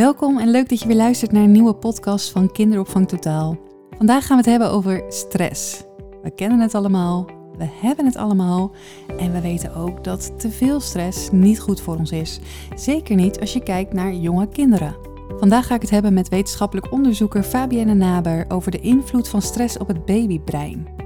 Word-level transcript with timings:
Welkom 0.00 0.38
en 0.38 0.50
leuk 0.50 0.68
dat 0.68 0.80
je 0.80 0.86
weer 0.86 0.96
luistert 0.96 1.32
naar 1.32 1.42
een 1.42 1.52
nieuwe 1.52 1.74
podcast 1.74 2.30
van 2.30 2.52
Kinderopvang 2.52 3.08
Totaal. 3.08 3.58
Vandaag 3.96 4.26
gaan 4.26 4.36
we 4.36 4.42
het 4.42 4.50
hebben 4.50 4.70
over 4.70 5.04
stress. 5.08 5.82
We 6.22 6.30
kennen 6.30 6.60
het 6.60 6.74
allemaal, 6.74 7.26
we 7.58 7.68
hebben 7.80 8.04
het 8.04 8.16
allemaal 8.16 8.72
en 9.18 9.32
we 9.32 9.40
weten 9.40 9.74
ook 9.74 10.04
dat 10.04 10.40
te 10.40 10.50
veel 10.50 10.80
stress 10.80 11.30
niet 11.30 11.60
goed 11.60 11.80
voor 11.80 11.96
ons 11.96 12.12
is. 12.12 12.40
Zeker 12.74 13.16
niet 13.16 13.40
als 13.40 13.52
je 13.52 13.62
kijkt 13.62 13.92
naar 13.92 14.14
jonge 14.14 14.48
kinderen. 14.48 14.96
Vandaag 15.38 15.66
ga 15.66 15.74
ik 15.74 15.80
het 15.80 15.90
hebben 15.90 16.14
met 16.14 16.28
wetenschappelijk 16.28 16.92
onderzoeker 16.92 17.42
Fabienne 17.42 17.94
Naber 17.94 18.44
over 18.48 18.70
de 18.70 18.80
invloed 18.80 19.28
van 19.28 19.42
stress 19.42 19.78
op 19.78 19.88
het 19.88 20.04
babybrein. 20.04 20.99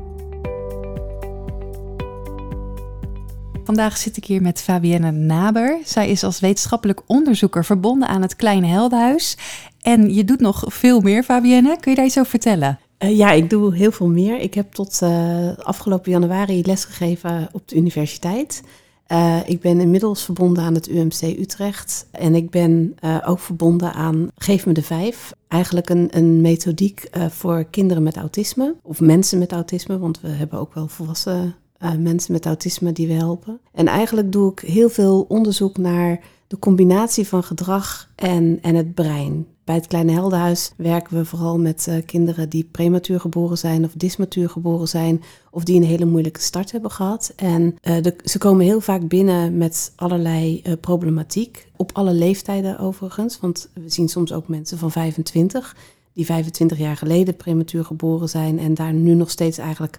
Vandaag 3.65 3.97
zit 3.97 4.17
ik 4.17 4.25
hier 4.25 4.43
met 4.43 4.61
Fabienne 4.61 5.11
Naber. 5.11 5.79
Zij 5.85 6.09
is 6.09 6.25
als 6.25 6.41
wetenschappelijk 6.41 7.03
onderzoeker 7.07 7.65
verbonden 7.65 8.09
aan 8.09 8.23
het 8.23 8.37
Kleine 8.37 8.67
Heldenhuis. 8.67 9.37
En 9.83 10.15
je 10.15 10.25
doet 10.25 10.41
nog 10.41 10.65
veel 10.67 11.01
meer, 11.01 11.23
Fabienne. 11.23 11.77
Kun 11.81 11.91
je 11.91 11.97
daar 11.97 12.07
iets 12.07 12.19
over 12.19 12.31
vertellen? 12.31 12.79
Uh, 12.99 13.17
ja, 13.17 13.31
ik 13.31 13.51
doe 13.51 13.75
heel 13.75 13.93
veel 13.93 14.09
meer. 14.09 14.41
Ik 14.41 14.55
heb 14.55 14.73
tot 14.73 15.01
uh, 15.03 15.57
afgelopen 15.59 16.11
januari 16.11 16.63
lesgegeven 16.63 17.49
op 17.53 17.69
de 17.69 17.77
universiteit. 17.77 18.63
Uh, 19.09 19.37
ik 19.47 19.61
ben 19.61 19.81
inmiddels 19.81 20.25
verbonden 20.25 20.65
aan 20.65 20.75
het 20.75 20.89
UMC 20.89 21.23
Utrecht. 21.23 22.07
En 22.11 22.35
ik 22.35 22.51
ben 22.51 22.97
ook 23.25 23.41
verbonden 23.41 23.93
aan 23.93 24.29
Geef 24.37 24.67
me 24.67 24.73
de 24.73 24.83
Vijf. 24.83 25.33
Eigenlijk 25.49 25.89
een, 25.89 26.09
een 26.11 26.41
methodiek 26.41 27.09
voor 27.31 27.65
kinderen 27.65 28.03
met 28.03 28.17
autisme. 28.17 28.75
Of 28.83 29.01
mensen 29.01 29.39
met 29.39 29.53
autisme, 29.53 29.99
want 29.99 30.21
we 30.21 30.29
hebben 30.29 30.59
ook 30.59 30.75
wel 30.75 30.89
volwassen 30.89 31.55
uh, 31.83 31.95
mensen 31.95 32.33
met 32.33 32.47
autisme 32.47 32.93
die 32.93 33.07
we 33.07 33.13
helpen. 33.13 33.61
En 33.73 33.87
eigenlijk 33.87 34.33
doe 34.33 34.53
ik 34.53 34.59
heel 34.59 34.89
veel 34.89 35.25
onderzoek 35.29 35.77
naar 35.77 36.21
de 36.47 36.59
combinatie 36.59 37.29
van 37.29 37.43
gedrag 37.43 38.11
en, 38.15 38.59
en 38.63 38.75
het 38.75 38.95
brein. 38.95 39.47
Bij 39.65 39.75
het 39.75 39.87
Kleine 39.87 40.13
Heldenhuis 40.13 40.73
werken 40.77 41.17
we 41.17 41.25
vooral 41.25 41.59
met 41.59 41.87
uh, 41.89 41.97
kinderen 42.07 42.49
die 42.49 42.69
prematuur 42.71 43.21
geboren 43.21 43.59
zijn 43.59 43.85
of 43.85 43.93
dysmatuur 43.97 44.49
geboren 44.49 44.89
zijn 44.89 45.23
of 45.51 45.65
die 45.65 45.77
een 45.77 45.87
hele 45.87 46.05
moeilijke 46.05 46.41
start 46.41 46.73
hebben 46.73 46.91
gehad. 46.91 47.33
En 47.37 47.77
de, 47.81 48.17
ze 48.25 48.39
komen 48.39 48.65
heel 48.65 48.81
vaak 48.81 49.09
binnen 49.09 49.59
met 49.59 49.93
allerlei 49.97 50.63
problematiek, 50.81 51.69
op 51.77 51.91
alle 51.93 52.13
leeftijden 52.13 52.79
overigens, 52.79 53.41
want 53.41 53.69
we 53.73 53.89
zien 53.89 54.09
soms 54.09 54.33
ook 54.33 54.49
mensen 54.49 54.79
van 54.79 54.91
25 54.91 55.77
die 56.15 56.25
25 56.25 56.79
jaar 56.79 56.97
geleden 56.97 57.37
prematuur 57.37 57.85
geboren 57.85 58.29
zijn 58.29 58.59
en 58.59 58.75
daar 58.75 58.93
nu 58.93 59.15
nog 59.15 59.31
steeds 59.31 59.59
eigenlijk 59.59 59.99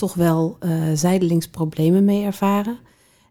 toch 0.00 0.14
wel 0.14 0.56
uh, 0.60 0.72
zijdelings 0.94 1.48
problemen 1.48 2.04
mee 2.04 2.24
ervaren. 2.24 2.78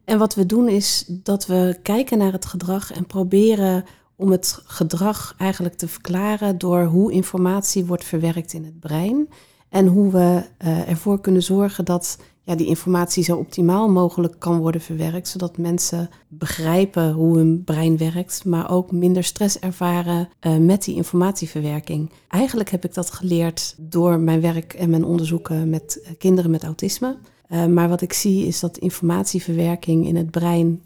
En 0.05 0.17
wat 0.17 0.35
we 0.35 0.45
doen 0.45 0.67
is 0.67 1.05
dat 1.07 1.45
we 1.45 1.79
kijken 1.83 2.17
naar 2.17 2.31
het 2.31 2.45
gedrag 2.45 2.91
en 2.91 3.05
proberen 3.05 3.83
om 4.15 4.31
het 4.31 4.59
gedrag 4.65 5.35
eigenlijk 5.37 5.75
te 5.75 5.87
verklaren 5.87 6.57
door 6.57 6.83
hoe 6.83 7.11
informatie 7.11 7.85
wordt 7.85 8.03
verwerkt 8.03 8.53
in 8.53 8.63
het 8.63 8.79
brein 8.79 9.29
en 9.69 9.87
hoe 9.87 10.11
we 10.11 10.43
uh, 10.65 10.89
ervoor 10.89 11.21
kunnen 11.21 11.43
zorgen 11.43 11.85
dat 11.85 12.17
die 12.55 12.67
informatie 12.67 13.23
zo 13.23 13.35
optimaal 13.35 13.89
mogelijk 13.89 14.35
kan 14.39 14.57
worden 14.57 14.81
verwerkt, 14.81 15.27
zodat 15.27 15.57
mensen 15.57 16.09
begrijpen 16.27 17.11
hoe 17.11 17.37
hun 17.37 17.63
brein 17.63 17.97
werkt, 17.97 18.45
maar 18.45 18.71
ook 18.71 18.91
minder 18.91 19.23
stress 19.23 19.59
ervaren 19.59 20.29
uh, 20.41 20.57
met 20.57 20.83
die 20.83 20.95
informatieverwerking. 20.95 22.11
Eigenlijk 22.27 22.69
heb 22.69 22.85
ik 22.85 22.93
dat 22.93 23.11
geleerd 23.11 23.75
door 23.77 24.19
mijn 24.19 24.41
werk 24.41 24.73
en 24.73 24.89
mijn 24.89 25.03
onderzoeken 25.03 25.69
met 25.69 26.15
kinderen 26.17 26.51
met 26.51 26.63
autisme. 26.63 27.17
Uh, 27.49 27.65
maar 27.65 27.89
wat 27.89 28.01
ik 28.01 28.13
zie 28.13 28.45
is 28.45 28.59
dat 28.59 28.77
informatieverwerking 28.77 30.07
in 30.07 30.15
het 30.15 30.31
brein 30.31 30.81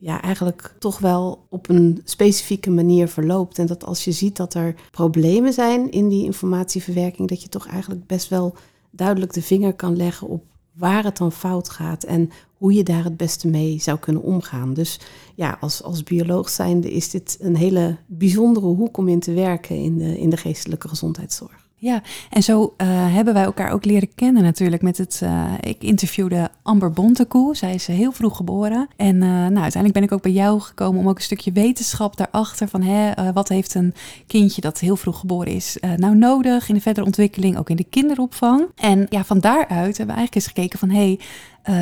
ja, 0.00 0.22
eigenlijk 0.22 0.74
toch 0.78 0.98
wel 0.98 1.46
op 1.48 1.68
een 1.68 2.00
specifieke 2.04 2.70
manier 2.70 3.08
verloopt. 3.08 3.58
En 3.58 3.66
dat 3.66 3.84
als 3.84 4.04
je 4.04 4.12
ziet 4.12 4.36
dat 4.36 4.54
er 4.54 4.74
problemen 4.90 5.52
zijn 5.52 5.90
in 5.90 6.08
die 6.08 6.24
informatieverwerking, 6.24 7.28
dat 7.28 7.42
je 7.42 7.48
toch 7.48 7.66
eigenlijk 7.66 8.06
best 8.06 8.28
wel 8.28 8.54
duidelijk 8.90 9.32
de 9.32 9.42
vinger 9.42 9.74
kan 9.74 9.96
leggen 9.96 10.28
op 10.28 10.44
waar 10.78 11.04
het 11.04 11.16
dan 11.16 11.32
fout 11.32 11.70
gaat 11.70 12.04
en 12.04 12.30
hoe 12.56 12.72
je 12.72 12.82
daar 12.82 13.04
het 13.04 13.16
beste 13.16 13.48
mee 13.48 13.80
zou 13.80 13.98
kunnen 13.98 14.22
omgaan. 14.22 14.74
Dus 14.74 15.00
ja, 15.34 15.56
als, 15.60 15.82
als 15.82 16.02
bioloog 16.02 16.48
zijnde 16.48 16.92
is 16.92 17.10
dit 17.10 17.36
een 17.40 17.56
hele 17.56 17.96
bijzondere 18.06 18.66
hoek 18.66 18.96
om 18.96 19.08
in 19.08 19.20
te 19.20 19.32
werken 19.32 19.76
in 19.76 19.98
de, 19.98 20.18
in 20.18 20.30
de 20.30 20.36
geestelijke 20.36 20.88
gezondheidszorg. 20.88 21.67
Ja, 21.80 22.02
en 22.30 22.42
zo 22.42 22.62
uh, 22.62 22.86
hebben 23.14 23.34
wij 23.34 23.42
elkaar 23.42 23.72
ook 23.72 23.84
leren 23.84 24.14
kennen 24.14 24.42
natuurlijk 24.42 24.82
met 24.82 24.98
het... 24.98 25.20
Uh, 25.24 25.52
ik 25.60 25.82
interviewde 25.82 26.50
Amber 26.62 26.90
Bontekoe, 26.90 27.56
zij 27.56 27.74
is 27.74 27.86
heel 27.86 28.12
vroeg 28.12 28.36
geboren. 28.36 28.88
En 28.96 29.18
nou, 29.18 29.58
uiteindelijk 29.58 29.92
ben 29.92 30.02
ik 30.02 30.12
ook 30.12 30.22
bij 30.22 30.32
jou 30.32 30.60
gekomen 30.60 31.00
om 31.00 31.08
ook 31.08 31.16
een 31.16 31.22
stukje 31.22 31.52
wetenschap 31.52 32.16
daarachter... 32.16 32.68
van 32.68 32.82
hè, 32.82 33.32
wat 33.32 33.48
heeft 33.48 33.74
een 33.74 33.94
kindje 34.26 34.60
dat 34.60 34.78
heel 34.78 34.96
vroeg 34.96 35.18
geboren 35.18 35.52
is 35.52 35.76
nou 35.96 36.16
nodig 36.16 36.68
in 36.68 36.74
de 36.74 36.80
verdere 36.80 37.06
ontwikkeling, 37.06 37.58
ook 37.58 37.70
in 37.70 37.76
de 37.76 37.86
kinderopvang. 37.90 38.66
En 38.76 39.06
ja, 39.10 39.24
van 39.24 39.40
daaruit 39.40 39.96
hebben 39.96 40.14
we 40.14 40.20
eigenlijk 40.20 40.34
eens 40.34 40.46
gekeken 40.46 40.78
van... 40.78 40.90
hey, 40.90 41.18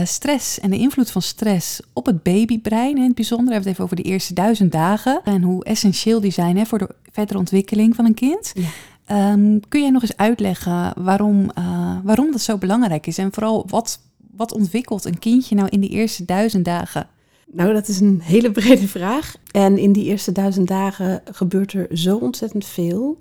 stress 0.04 0.60
en 0.60 0.70
de 0.70 0.78
invloed 0.78 1.10
van 1.10 1.22
stress 1.22 1.80
op 1.92 2.06
het 2.06 2.22
babybrein. 2.22 2.96
In 2.96 3.02
het 3.02 3.14
bijzonder 3.14 3.52
hebben 3.52 3.62
we 3.62 3.68
het 3.68 3.78
even 3.78 3.84
over 3.84 3.96
de 3.96 4.10
eerste 4.10 4.34
duizend 4.34 4.72
dagen. 4.72 5.20
En 5.24 5.42
hoe 5.42 5.64
essentieel 5.64 6.20
die 6.20 6.30
zijn 6.30 6.56
hè, 6.56 6.64
voor 6.66 6.78
de 6.78 6.88
verdere 7.12 7.38
ontwikkeling 7.38 7.94
van 7.94 8.04
een 8.04 8.14
kind. 8.14 8.52
Ja. 8.54 8.68
Um, 9.12 9.60
kun 9.68 9.80
jij 9.80 9.90
nog 9.90 10.02
eens 10.02 10.16
uitleggen 10.16 10.92
waarom, 10.96 11.50
uh, 11.58 11.96
waarom 12.04 12.32
dat 12.32 12.40
zo 12.40 12.58
belangrijk 12.58 13.06
is? 13.06 13.18
En 13.18 13.32
vooral 13.32 13.64
wat, 13.68 14.00
wat 14.36 14.52
ontwikkelt 14.52 15.04
een 15.04 15.18
kindje 15.18 15.54
nou 15.54 15.68
in 15.68 15.80
die 15.80 15.90
eerste 15.90 16.24
duizend 16.24 16.64
dagen? 16.64 17.08
Nou, 17.52 17.72
dat 17.72 17.88
is 17.88 18.00
een 18.00 18.20
hele 18.20 18.50
brede 18.50 18.88
vraag. 18.88 19.36
En 19.50 19.78
in 19.78 19.92
die 19.92 20.04
eerste 20.04 20.32
duizend 20.32 20.68
dagen 20.68 21.22
gebeurt 21.30 21.72
er 21.72 21.86
zo 21.92 22.16
ontzettend 22.16 22.64
veel. 22.64 23.18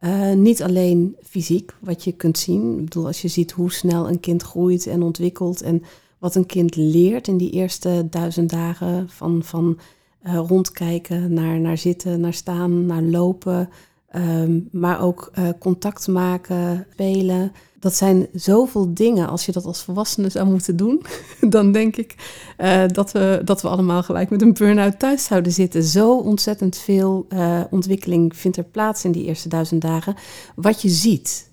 Uh, 0.00 0.32
niet 0.32 0.62
alleen 0.62 1.16
fysiek, 1.22 1.74
wat 1.80 2.04
je 2.04 2.12
kunt 2.12 2.38
zien. 2.38 2.78
Ik 2.78 2.84
bedoel, 2.84 3.06
als 3.06 3.22
je 3.22 3.28
ziet 3.28 3.50
hoe 3.50 3.72
snel 3.72 4.08
een 4.08 4.20
kind 4.20 4.42
groeit 4.42 4.86
en 4.86 5.02
ontwikkelt 5.02 5.62
en 5.62 5.82
wat 6.18 6.34
een 6.34 6.46
kind 6.46 6.76
leert 6.76 7.28
in 7.28 7.36
die 7.36 7.50
eerste 7.50 8.06
duizend 8.10 8.50
dagen 8.50 9.08
van, 9.08 9.42
van 9.42 9.78
uh, 10.26 10.40
rondkijken 10.48 11.32
naar, 11.32 11.60
naar 11.60 11.78
zitten, 11.78 12.20
naar 12.20 12.34
staan, 12.34 12.86
naar 12.86 13.02
lopen, 13.02 13.68
Um, 14.16 14.68
maar 14.72 15.00
ook 15.00 15.30
uh, 15.38 15.48
contact 15.58 16.08
maken, 16.08 16.86
spelen. 16.92 17.52
Dat 17.78 17.94
zijn 17.94 18.26
zoveel 18.32 18.94
dingen. 18.94 19.28
Als 19.28 19.46
je 19.46 19.52
dat 19.52 19.64
als 19.64 19.82
volwassene 19.82 20.28
zou 20.28 20.46
moeten 20.46 20.76
doen, 20.76 21.02
dan 21.54 21.72
denk 21.72 21.96
ik 21.96 22.14
uh, 22.58 22.82
dat, 22.86 23.12
we, 23.12 23.40
dat 23.44 23.62
we 23.62 23.68
allemaal 23.68 24.02
gelijk 24.02 24.30
met 24.30 24.42
een 24.42 24.52
burn-out 24.52 24.98
thuis 24.98 25.24
zouden 25.24 25.52
zitten. 25.52 25.82
Zo 25.82 26.16
ontzettend 26.18 26.76
veel 26.76 27.26
uh, 27.28 27.60
ontwikkeling 27.70 28.36
vindt 28.36 28.56
er 28.56 28.64
plaats 28.64 29.04
in 29.04 29.12
die 29.12 29.24
eerste 29.24 29.48
duizend 29.48 29.80
dagen. 29.80 30.14
Wat 30.54 30.82
je 30.82 30.88
ziet, 30.88 31.50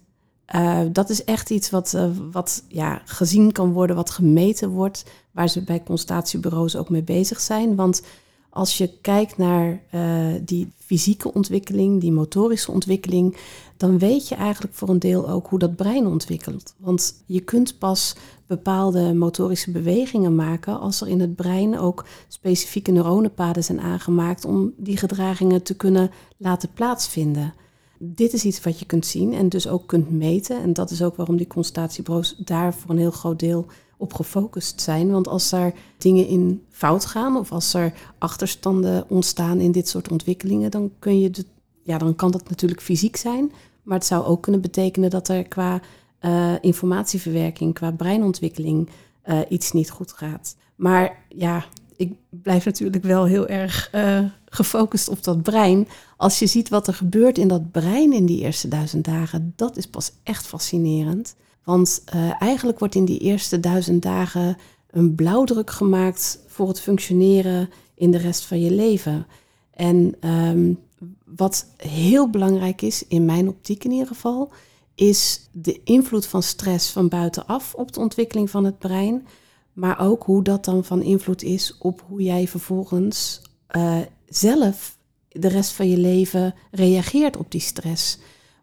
dat 0.92 1.10
is 1.10 1.24
echt 1.24 1.50
iets 1.50 1.70
wat, 1.70 1.98
wat 2.32 2.64
ja, 2.68 3.02
gezien 3.06 3.52
kan 3.52 3.72
worden, 3.72 3.96
wat 3.96 4.10
gemeten 4.10 4.70
wordt, 4.70 5.06
waar 5.32 5.50
ze 5.50 5.64
bij 5.64 5.84
constatiebureaus 5.84 6.76
ook 6.76 6.90
mee 6.90 7.04
bezig 7.04 7.40
zijn. 7.40 7.76
Want 7.76 8.02
als 8.50 8.78
je 8.78 8.90
kijkt 9.02 9.38
naar 9.38 9.82
uh, 9.96 10.34
die 10.42 10.72
fysieke 10.78 11.34
ontwikkeling, 11.34 12.02
die 12.02 12.12
motorische 12.12 12.72
ontwikkeling, 12.72 13.38
dan 13.78 14.00
weet 14.00 14.28
je 14.28 14.36
eigenlijk 14.36 14.74
voor 14.74 14.90
een 14.90 15.00
deel 15.00 15.30
ook 15.30 15.48
hoe 15.48 15.60
dat 15.60 15.76
brein 15.76 16.08
ontwikkelt. 16.08 16.74
Want 16.78 17.24
je 17.26 17.40
kunt 17.40 17.78
pas 17.78 18.16
bepaalde 18.48 19.14
motorische 19.14 19.72
bewegingen 19.72 20.36
maken 20.36 20.80
als 20.80 21.02
er 21.02 21.08
in 21.08 21.20
het 21.20 21.36
brein 21.36 21.80
ook 21.80 22.06
specifieke 22.28 22.92
neuronenpaden 22.92 23.64
zijn 23.64 23.80
aangemaakt 23.80 24.46
om 24.46 24.74
die 24.78 24.98
gedragingen 24.98 25.64
te 25.64 25.76
kunnen 25.76 26.12
laten 26.38 26.70
plaatsvinden. 26.74 27.54
Dit 27.98 28.34
is 28.34 28.46
iets 28.46 28.62
wat 28.62 28.80
je 28.80 28.86
kunt 28.86 29.06
zien 29.06 29.34
en 29.34 29.50
dus 29.50 29.68
ook 29.68 29.88
kunt 29.88 30.12
meten. 30.12 30.62
En 30.62 30.74
dat 30.74 30.92
is 30.92 31.04
ook 31.04 31.16
waarom 31.16 31.38
die 31.38 31.48
constatiebureaus 31.48 32.36
daar 32.38 32.74
voor 32.74 32.90
een 32.90 32.98
heel 32.98 33.12
groot 33.12 33.40
deel 33.40 33.66
op 34.00 34.14
gefocust 34.14 34.82
zijn. 34.82 35.12
Want 35.12 35.28
als 35.28 35.52
er 35.52 35.74
dingen 35.98 36.28
in 36.28 36.64
fout 36.70 37.06
gaan 37.06 37.38
of 37.38 37.52
als 37.52 37.74
er 37.74 37.94
achterstanden 38.18 39.06
ontstaan 39.10 39.60
in 39.60 39.72
dit 39.72 39.88
soort 39.88 40.12
ontwikkelingen, 40.12 40.72
dan, 40.72 40.92
kun 41.00 41.20
je 41.20 41.30
de, 41.30 41.46
ja, 41.84 41.98
dan 41.98 42.16
kan 42.16 42.32
dat 42.32 42.50
natuurlijk 42.50 42.82
fysiek 42.82 43.16
zijn. 43.16 43.52
Maar 43.84 43.98
het 43.98 44.08
zou 44.08 44.26
ook 44.26 44.42
kunnen 44.42 44.62
betekenen 44.62 45.10
dat 45.10 45.28
er 45.28 45.44
qua 45.44 45.82
uh, 46.22 46.54
informatieverwerking, 46.62 47.74
qua 47.74 47.92
breinontwikkeling 47.92 48.90
uh, 49.26 49.40
iets 49.50 49.72
niet 49.72 49.90
goed 49.90 50.12
gaat. 50.12 50.56
Maar 50.76 51.26
ja, 51.30 51.66
ik 51.96 52.14
blijf 52.30 52.66
natuurlijk 52.66 53.04
wel 53.04 53.26
heel 53.26 53.48
erg 53.48 53.90
uh, 53.96 54.24
gefocust 54.46 55.10
op 55.10 55.24
dat 55.24 55.42
brein. 55.42 55.88
Als 56.18 56.40
je 56.40 56.48
ziet 56.48 56.70
wat 56.70 56.88
er 56.88 56.94
gebeurt 56.94 57.38
in 57.38 57.48
dat 57.48 57.72
brein 57.72 58.14
in 58.14 58.26
die 58.26 58.42
eerste 58.42 58.68
duizend 58.68 59.06
dagen, 59.06 59.54
dat 59.56 59.78
is 59.78 59.88
pas 59.88 60.12
echt 60.24 60.48
fascinerend. 60.48 61.36
Want 61.70 62.04
uh, 62.16 62.42
eigenlijk 62.42 62.80
wordt 62.80 62.96
in 62.96 63.06
die 63.06 63.20
eerste 63.20 63.60
duizend 63.60 64.02
dagen 64.02 64.58
een 64.90 65.16
blauwdruk 65.16 65.70
gemaakt 65.70 66.40
voor 66.48 66.68
het 66.68 66.82
functioneren 66.82 67.70
in 67.96 68.12
de 68.12 68.18
rest 68.18 68.46
van 68.46 68.60
je 68.60 68.72
leven. 68.72 69.28
En 69.72 70.16
um, 70.30 70.80
wat 71.26 71.66
heel 71.78 72.30
belangrijk 72.30 72.82
is, 72.82 73.08
in 73.08 73.26
mijn 73.26 73.48
optiek 73.48 73.84
in 73.84 73.92
ieder 73.92 74.08
geval, 74.08 74.52
is 74.96 75.50
de 75.52 75.82
invloed 75.84 76.26
van 76.26 76.44
stress 76.44 76.92
van 76.92 77.08
buitenaf 77.08 77.74
op 77.74 77.92
de 77.94 78.00
ontwikkeling 78.00 78.50
van 78.50 78.64
het 78.64 78.80
brein. 78.80 79.28
Maar 79.74 80.00
ook 80.00 80.24
hoe 80.24 80.44
dat 80.44 80.66
dan 80.66 80.84
van 80.84 81.02
invloed 81.02 81.44
is 81.44 81.78
op 81.80 82.04
hoe 82.08 82.22
jij 82.22 82.48
vervolgens 82.48 83.42
uh, 83.72 83.98
zelf 84.28 84.98
de 85.28 85.48
rest 85.48 85.72
van 85.72 85.90
je 85.90 85.98
leven 85.98 86.56
reageert 86.72 87.38
op 87.38 87.52
die 87.52 87.62
stress. 87.62 88.18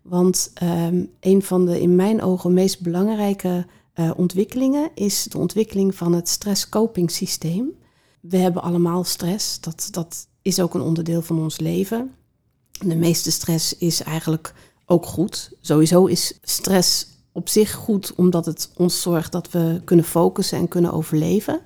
Want 0.09 0.51
ehm, 0.55 1.05
een 1.21 1.43
van 1.43 1.67
de 1.67 1.81
in 1.81 1.97
mijn 1.97 2.23
ogen 2.23 2.53
meest 2.53 2.81
belangrijke 2.81 3.67
uh, 3.95 4.11
ontwikkelingen 4.17 4.91
is 4.95 5.25
de 5.25 5.39
ontwikkeling 5.39 5.95
van 5.95 6.13
het 6.13 6.29
stress 6.29 6.69
systeem. 7.07 7.71
We 8.21 8.37
hebben 8.37 8.63
allemaal 8.63 9.05
stress, 9.05 9.61
dat, 9.61 9.89
dat 9.91 10.27
is 10.43 10.61
ook 10.61 10.75
een 10.75 10.81
onderdeel 10.81 11.23
van 11.23 11.39
ons 11.39 11.59
leven. 11.59 12.15
De 12.85 12.97
meeste 12.97 13.31
stress 13.31 13.77
is 13.77 14.03
eigenlijk 14.03 14.55
ook 14.87 15.07
goed. 15.07 15.53
Sowieso 15.61 16.07
is 16.07 16.39
stress 16.43 17.07
op 17.33 17.49
zich 17.49 17.73
goed 17.73 18.15
omdat 18.15 18.47
het 18.47 18.71
ons 18.77 19.03
zorgt 19.03 19.33
dat 19.33 19.51
we 19.51 19.81
kunnen 19.85 20.05
focussen 20.05 20.59
en 20.59 20.69
kunnen 20.69 20.93
overleven. 20.93 21.61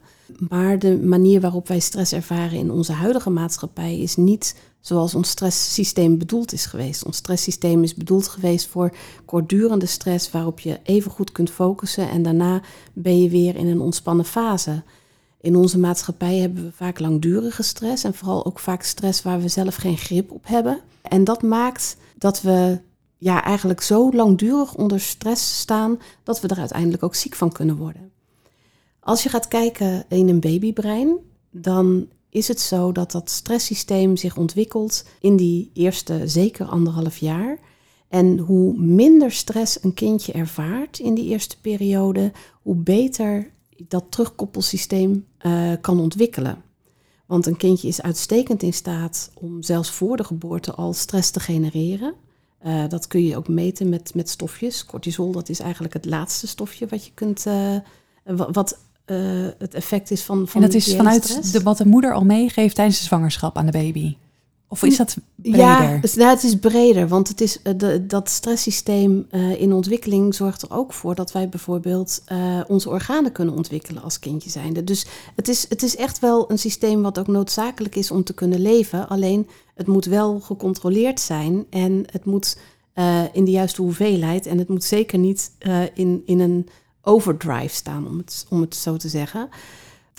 Maar 0.49 0.79
de 0.79 0.99
manier 0.99 1.41
waarop 1.41 1.69
wij 1.69 1.81
stress 1.81 2.13
ervaren 2.13 2.59
in 2.59 2.71
onze 2.71 2.93
huidige 2.93 3.31
maatschappij 3.31 3.99
is 3.99 4.17
niet 4.17 4.55
zoals 4.81 5.15
ons 5.15 5.29
stresssysteem 5.29 6.19
bedoeld 6.19 6.53
is 6.53 6.67
geweest. 6.67 7.05
Ons 7.05 7.17
stresssysteem 7.17 7.83
is 7.83 7.95
bedoeld 7.95 8.29
geweest 8.29 8.67
voor 8.67 8.95
kortdurende 9.25 9.87
stress 9.87 10.31
waarop 10.31 10.61
je 10.61 10.81
even 10.83 11.11
goed 11.11 11.33
kunt 11.33 11.51
focussen 11.51 12.11
en 12.11 12.23
daarna 12.23 12.63
ben 12.93 13.23
je 13.23 13.29
weer 13.29 13.57
in 13.57 13.67
een 13.67 13.81
ontspannen 13.81 14.25
fase. 14.25 14.83
In 15.41 15.57
onze 15.57 15.79
maatschappij 15.79 16.37
hebben 16.37 16.65
we 16.65 16.73
vaak 16.73 16.99
langdurige 16.99 17.63
stress 17.63 18.05
en 18.05 18.15
vooral 18.15 18.47
ook 18.47 18.59
vaak 18.59 18.83
stress 18.83 19.23
waar 19.23 19.41
we 19.41 19.49
zelf 19.49 19.75
geen 19.75 19.97
grip 19.97 20.31
op 20.31 20.47
hebben. 20.47 20.81
En 21.03 21.25
dat 21.25 21.43
maakt 21.43 21.97
dat 22.19 22.41
we 22.41 22.81
ja, 23.19 23.45
eigenlijk 23.45 23.81
zo 23.81 24.11
langdurig 24.13 24.75
onder 24.75 25.01
stress 25.01 25.59
staan 25.59 25.99
dat 26.23 26.41
we 26.41 26.49
er 26.49 26.59
uiteindelijk 26.59 27.03
ook 27.03 27.15
ziek 27.15 27.35
van 27.35 27.53
kunnen 27.53 27.77
worden. 27.77 28.11
Als 29.01 29.23
je 29.23 29.29
gaat 29.29 29.49
kijken 29.49 30.05
in 30.09 30.29
een 30.29 30.41
babybrein, 30.41 31.17
dan 31.51 32.09
is 32.31 32.49
het 32.49 32.61
zo 32.61 32.93
dat 32.93 33.11
dat 33.11 33.31
stresssysteem 33.31 34.17
zich 34.17 34.37
ontwikkelt 34.37 35.05
in 35.21 35.37
die 35.37 35.71
eerste 35.75 36.29
zeker 36.29 36.67
anderhalf 36.67 37.17
jaar. 37.17 37.59
En 38.09 38.39
hoe 38.39 38.77
minder 38.79 39.33
stress 39.33 39.83
een 39.83 39.95
kindje 39.95 40.33
ervaart 40.33 40.99
in 40.99 41.15
die 41.15 41.29
eerste 41.29 41.61
periode, 41.61 42.33
hoe 42.63 42.75
beter 42.77 43.51
dat 43.89 44.05
terugkoppelsysteem 44.09 45.27
uh, 45.47 45.73
kan 45.81 46.01
ontwikkelen. 46.01 46.63
Want 47.27 47.47
een 47.47 47.57
kindje 47.57 47.89
is 47.89 48.03
uitstekend 48.03 48.63
in 48.63 48.73
staat 48.73 49.31
om 49.35 49.63
zelfs 49.63 49.91
voor 49.91 50.17
de 50.17 50.25
geboorte 50.25 50.73
al 50.73 50.93
stress 50.93 51.31
te 51.31 51.41
genereren. 51.41 52.15
Uh, 52.67 52.89
dat 52.89 53.07
kun 53.07 53.25
je 53.25 53.37
ook 53.37 53.49
meten 53.49 53.89
met, 53.89 54.15
met 54.15 54.29
stofjes. 54.29 54.85
Cortisol, 54.85 55.33
dat 55.33 55.49
is 55.49 55.61
eigenlijk 55.61 55.95
het 55.95 56.05
laatste 56.05 56.47
stofje 56.47 56.87
wat 56.87 57.05
je 57.05 57.11
kunt. 57.15 57.47
Uh, 57.47 57.77
wat 58.25 58.79
uh, 59.11 59.49
het 59.59 59.75
effect 59.75 60.11
is 60.11 60.23
van. 60.23 60.49
van 60.49 60.63
en 60.63 60.67
dat 60.69 60.77
is 60.77 60.95
vanuit 60.97 61.53
de, 61.53 61.63
wat 61.63 61.79
de 61.79 61.87
moeder 61.87 62.13
al 62.13 62.25
meegeeft 62.25 62.75
tijdens 62.75 62.99
de 62.99 63.05
zwangerschap 63.05 63.57
aan 63.57 63.67
de 63.67 63.73
baby. 63.73 64.15
Of 64.73 64.83
is 64.83 64.97
dat 64.97 65.17
breder? 65.35 65.61
Ja, 65.61 65.99
dus, 66.01 66.15
nou, 66.15 66.31
het 66.31 66.43
is 66.43 66.59
breder, 66.59 67.09
want 67.09 67.29
het 67.29 67.41
is, 67.41 67.59
uh, 67.65 67.73
de, 67.77 68.07
dat 68.07 68.29
stresssysteem 68.29 69.27
uh, 69.31 69.61
in 69.61 69.73
ontwikkeling 69.73 70.35
zorgt 70.35 70.63
er 70.63 70.71
ook 70.71 70.93
voor 70.93 71.15
dat 71.15 71.33
wij 71.33 71.49
bijvoorbeeld 71.49 72.23
uh, 72.33 72.61
onze 72.67 72.89
organen 72.89 73.33
kunnen 73.33 73.55
ontwikkelen 73.55 74.03
als 74.03 74.19
kindje 74.19 74.51
zijnde. 74.51 74.85
Dus 74.85 75.07
het 75.37 75.49
is, 75.49 75.67
het 75.69 75.83
is 75.83 75.97
echt 75.97 76.19
wel 76.19 76.51
een 76.51 76.59
systeem 76.59 77.03
wat 77.03 77.19
ook 77.19 77.27
noodzakelijk 77.27 77.97
is 77.97 78.11
om 78.11 78.25
te 78.25 78.35
kunnen 78.35 78.61
leven. 78.61 79.09
Alleen 79.09 79.49
het 79.75 79.87
moet 79.87 80.05
wel 80.05 80.41
gecontroleerd 80.41 81.21
zijn 81.21 81.67
en 81.71 82.05
het 82.11 82.25
moet 82.25 82.59
in 83.33 83.45
de 83.45 83.51
juiste 83.51 83.83
hoeveelheid. 83.83 84.47
En 84.47 84.59
het 84.59 84.69
moet 84.69 84.85
zeker 84.85 85.19
niet 85.19 85.51
in, 85.95 86.23
in 86.27 86.41
een 86.41 86.69
overdrive 87.03 87.75
staan, 87.75 88.07
om 88.07 88.19
het, 88.19 88.47
om 88.49 88.61
het 88.61 88.75
zo 88.75 88.97
te 88.97 89.09
zeggen. 89.09 89.49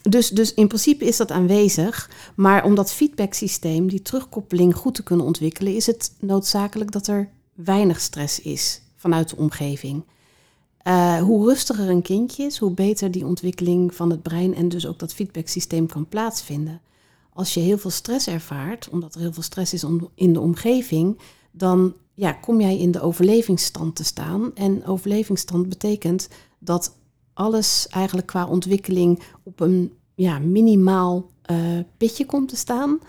Dus, 0.02 0.30
dus 0.30 0.54
in 0.54 0.68
principe 0.68 1.06
is 1.06 1.18
dat 1.18 1.32
aanwezig, 1.32 2.10
maar 2.36 2.64
om 2.64 2.76
dat 2.76 2.94
feedbacksysteem, 2.94 3.88
die 3.88 4.02
terugkoppeling 4.02 4.76
goed 4.76 4.96
te 4.96 5.04
kunnen 5.04 5.26
ontwikkelen, 5.26 5.76
is 5.76 5.86
het 5.86 6.14
noodzakelijk 6.20 6.92
dat 6.92 7.08
er 7.08 7.30
weinig 7.54 8.00
stress 8.00 8.42
is 8.42 8.82
vanuit 8.96 9.30
de 9.30 9.36
omgeving. 9.36 10.04
Uh, 10.88 11.22
hoe 11.22 11.48
rustiger 11.48 11.90
een 11.90 12.02
kindje 12.02 12.44
is, 12.44 12.58
hoe 12.58 12.72
beter 12.72 13.12
die 13.12 13.26
ontwikkeling 13.26 13.96
van 13.96 14.10
het 14.10 14.22
brein 14.22 14.56
en 14.56 14.70
dus 14.70 14.88
ook 14.88 15.00
dat 15.00 15.14
feedbacksysteem 15.14 15.88
kan 15.88 16.08
plaatsvinden. 16.08 16.82
Als 17.34 17.54
je 17.54 17.60
heel 17.60 17.78
veel 17.78 17.90
stress 17.90 18.28
ervaart, 18.28 18.90
omdat 18.90 19.16
er 19.16 19.22
heel 19.22 19.34
veel 19.34 19.44
stress 19.44 19.74
is 19.74 19.86
in 20.16 20.34
de 20.34 20.40
omgeving, 20.40 21.20
dan 21.52 21.94
ja, 22.14 22.32
kom 22.32 22.62
jij 22.62 22.78
in 22.78 22.92
de 22.92 23.02
overlevingsstand 23.02 23.96
te 23.96 24.04
staan. 24.04 24.52
En 24.56 24.86
overlevingsstand 24.86 25.70
betekent 25.70 26.28
dat 26.64 26.96
alles 27.34 27.88
eigenlijk 27.88 28.28
qua 28.28 28.48
ontwikkeling 28.48 29.20
op 29.44 29.60
een 29.60 29.94
ja, 30.16 30.40
minimaal 30.40 31.30
uh, 31.52 31.80
pitje 31.98 32.26
komt 32.26 32.50
te 32.50 32.56
staan. 32.56 33.00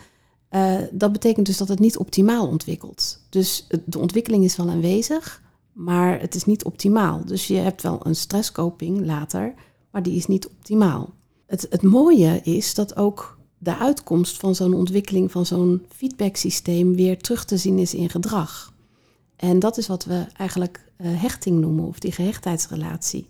Uh, 0.50 0.78
dat 0.92 1.12
betekent 1.12 1.46
dus 1.46 1.56
dat 1.56 1.68
het 1.68 1.78
niet 1.78 1.96
optimaal 1.96 2.46
ontwikkelt. 2.46 3.20
Dus 3.28 3.66
de 3.84 3.98
ontwikkeling 3.98 4.44
is 4.44 4.56
wel 4.56 4.70
aanwezig, 4.70 5.42
maar 5.72 6.20
het 6.20 6.34
is 6.34 6.44
niet 6.44 6.64
optimaal. 6.64 7.24
Dus 7.24 7.46
je 7.46 7.54
hebt 7.56 7.82
wel 7.82 8.06
een 8.06 8.16
stresskoping 8.16 9.04
later, 9.04 9.54
maar 9.90 10.02
die 10.02 10.16
is 10.16 10.26
niet 10.26 10.46
optimaal. 10.46 11.10
Het, 11.46 11.66
het 11.70 11.82
mooie 11.82 12.40
is 12.42 12.74
dat 12.74 12.96
ook 12.96 13.38
de 13.58 13.76
uitkomst 13.76 14.36
van 14.36 14.54
zo'n 14.54 14.74
ontwikkeling 14.74 15.30
van 15.30 15.46
zo'n 15.46 15.86
feedbacksysteem 15.88 16.94
weer 16.94 17.18
terug 17.18 17.44
te 17.44 17.56
zien 17.56 17.78
is 17.78 17.94
in 17.94 18.10
gedrag. 18.10 18.72
En 19.36 19.58
dat 19.58 19.78
is 19.78 19.86
wat 19.86 20.04
we 20.04 20.26
eigenlijk 20.36 20.92
uh, 20.98 21.20
hechting 21.20 21.60
noemen, 21.60 21.84
of 21.84 21.98
die 21.98 22.12
gehechtheidsrelatie. 22.12 23.28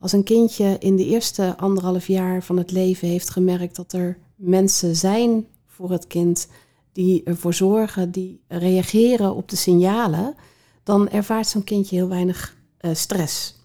Als 0.00 0.12
een 0.12 0.24
kindje 0.24 0.76
in 0.78 0.96
de 0.96 1.04
eerste 1.04 1.56
anderhalf 1.56 2.06
jaar 2.06 2.42
van 2.42 2.56
het 2.56 2.70
leven 2.70 3.08
heeft 3.08 3.30
gemerkt 3.30 3.76
dat 3.76 3.92
er 3.92 4.18
mensen 4.34 4.96
zijn 4.96 5.46
voor 5.66 5.90
het 5.90 6.06
kind 6.06 6.48
die 6.92 7.22
ervoor 7.24 7.54
zorgen, 7.54 8.10
die 8.10 8.40
reageren 8.48 9.34
op 9.34 9.48
de 9.48 9.56
signalen, 9.56 10.34
dan 10.82 11.08
ervaart 11.08 11.48
zo'n 11.48 11.64
kindje 11.64 11.96
heel 11.96 12.08
weinig 12.08 12.56
uh, 12.80 12.94
stress. 12.94 13.56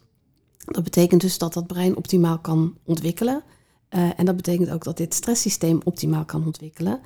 Dat 0.66 0.84
betekent 0.84 1.22
dus 1.22 1.38
dat 1.38 1.54
dat 1.54 1.68
brein 1.68 1.98
optimaal 1.98 2.40
kan 2.40 2.78
ontwikkelen. 2.86 3.44
Uh, 3.90 4.20
en 4.20 4.26
dat 4.26 4.36
betekent 4.36 4.70
ook 4.70 4.84
dat 4.84 4.98
dit 4.98 5.14
stresssysteem 5.14 5.80
optimaal 5.84 6.26
kan 6.26 6.46
ontwikkelen. 6.46 7.00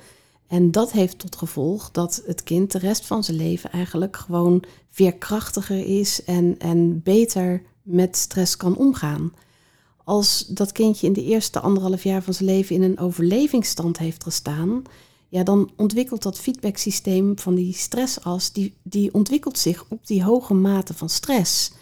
En 0.46 0.70
dat 0.70 0.92
heeft 0.92 1.18
tot 1.18 1.36
gevolg 1.36 1.90
dat 1.90 2.22
het 2.26 2.42
kind 2.42 2.72
de 2.72 2.78
rest 2.78 3.06
van 3.06 3.24
zijn 3.24 3.36
leven 3.36 3.70
eigenlijk 3.70 4.16
gewoon 4.16 4.62
veerkrachtiger 4.90 5.86
is 5.98 6.24
en, 6.24 6.58
en 6.58 7.02
beter 7.02 7.62
met 7.88 8.16
stress 8.16 8.56
kan 8.56 8.76
omgaan. 8.76 9.32
Als 10.04 10.46
dat 10.46 10.72
kindje 10.72 11.06
in 11.06 11.12
de 11.12 11.24
eerste 11.24 11.60
anderhalf 11.60 12.02
jaar 12.02 12.22
van 12.22 12.34
zijn 12.34 12.48
leven 12.48 12.74
in 12.74 12.82
een 12.82 12.98
overlevingsstand 12.98 13.98
heeft 13.98 14.22
gestaan, 14.22 14.82
ja, 15.28 15.42
dan 15.42 15.70
ontwikkelt 15.76 16.22
dat 16.22 16.38
feedbacksysteem 16.38 17.38
van 17.38 17.54
die 17.54 17.72
stressas, 17.72 18.52
die, 18.52 18.74
die 18.82 19.14
ontwikkelt 19.14 19.58
zich 19.58 19.84
op 19.88 20.06
die 20.06 20.24
hoge 20.24 20.54
mate 20.54 20.94
van 20.94 21.08
stress. 21.08 21.72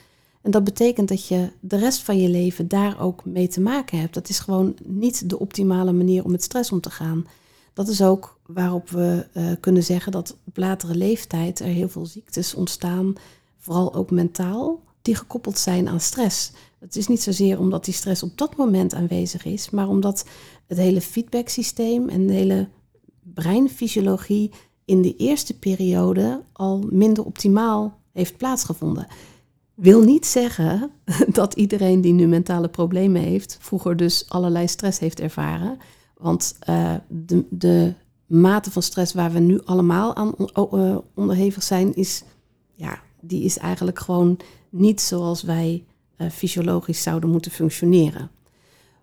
En 0.42 0.50
dat 0.50 0.64
betekent 0.64 1.08
dat 1.08 1.26
je 1.26 1.50
de 1.60 1.76
rest 1.76 2.00
van 2.00 2.18
je 2.18 2.28
leven 2.28 2.68
daar 2.68 3.00
ook 3.00 3.24
mee 3.24 3.48
te 3.48 3.60
maken 3.60 3.98
hebt. 3.98 4.14
Dat 4.14 4.28
is 4.28 4.38
gewoon 4.38 4.76
niet 4.84 5.28
de 5.28 5.38
optimale 5.38 5.92
manier 5.92 6.24
om 6.24 6.30
met 6.30 6.42
stress 6.42 6.72
om 6.72 6.80
te 6.80 6.90
gaan. 6.90 7.26
Dat 7.72 7.88
is 7.88 8.02
ook 8.02 8.38
waarop 8.46 8.88
we 8.88 9.26
uh, 9.32 9.52
kunnen 9.60 9.82
zeggen 9.82 10.12
dat 10.12 10.36
op 10.44 10.56
latere 10.56 10.94
leeftijd 10.94 11.60
er 11.60 11.66
heel 11.66 11.88
veel 11.88 12.06
ziektes 12.06 12.54
ontstaan, 12.54 13.14
vooral 13.58 13.94
ook 13.94 14.10
mentaal, 14.10 14.80
die 15.06 15.14
gekoppeld 15.14 15.58
zijn 15.58 15.88
aan 15.88 16.00
stress. 16.00 16.52
Het 16.78 16.96
is 16.96 17.06
niet 17.06 17.22
zozeer 17.22 17.58
omdat 17.58 17.84
die 17.84 17.94
stress 17.94 18.22
op 18.22 18.38
dat 18.38 18.56
moment 18.56 18.94
aanwezig 18.94 19.44
is, 19.44 19.70
maar 19.70 19.88
omdat 19.88 20.26
het 20.66 20.78
hele 20.78 21.00
feedbacksysteem 21.00 22.08
en 22.08 22.26
de 22.26 22.32
hele 22.32 22.68
breinfysiologie 23.22 24.50
in 24.84 25.02
de 25.02 25.16
eerste 25.16 25.58
periode 25.58 26.42
al 26.52 26.84
minder 26.90 27.24
optimaal 27.24 28.00
heeft 28.12 28.36
plaatsgevonden. 28.36 29.06
Wil 29.74 30.02
niet 30.02 30.26
zeggen 30.26 30.90
dat 31.28 31.54
iedereen 31.54 32.00
die 32.00 32.12
nu 32.12 32.26
mentale 32.26 32.68
problemen 32.68 33.22
heeft, 33.22 33.58
vroeger 33.60 33.96
dus 33.96 34.28
allerlei 34.28 34.68
stress 34.68 34.98
heeft 34.98 35.20
ervaren. 35.20 35.78
Want 36.16 36.56
uh, 36.68 36.94
de, 37.08 37.44
de 37.50 37.94
mate 38.26 38.70
van 38.70 38.82
stress 38.82 39.14
waar 39.14 39.32
we 39.32 39.38
nu 39.38 39.60
allemaal 39.64 40.16
aan 40.16 40.34
uh, 40.54 40.96
onderhevig 41.14 41.62
zijn, 41.62 41.94
is, 41.94 42.24
ja, 42.74 43.02
die 43.20 43.42
is 43.44 43.58
eigenlijk 43.58 43.98
gewoon 43.98 44.38
niet 44.78 45.00
zoals 45.00 45.42
wij 45.42 45.84
uh, 46.18 46.30
fysiologisch 46.30 47.02
zouden 47.02 47.30
moeten 47.30 47.50
functioneren. 47.50 48.30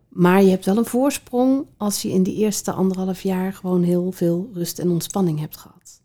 Maar 0.09 0.43
je 0.43 0.49
hebt 0.49 0.65
wel 0.65 0.77
een 0.77 0.85
voorsprong 0.85 1.65
als 1.77 2.01
je 2.01 2.11
in 2.11 2.23
die 2.23 2.35
eerste 2.35 2.71
anderhalf 2.71 3.21
jaar 3.21 3.53
gewoon 3.53 3.83
heel 3.83 4.11
veel 4.11 4.49
rust 4.53 4.79
en 4.79 4.89
ontspanning 4.89 5.39
hebt 5.39 5.57
gehad. 5.57 6.01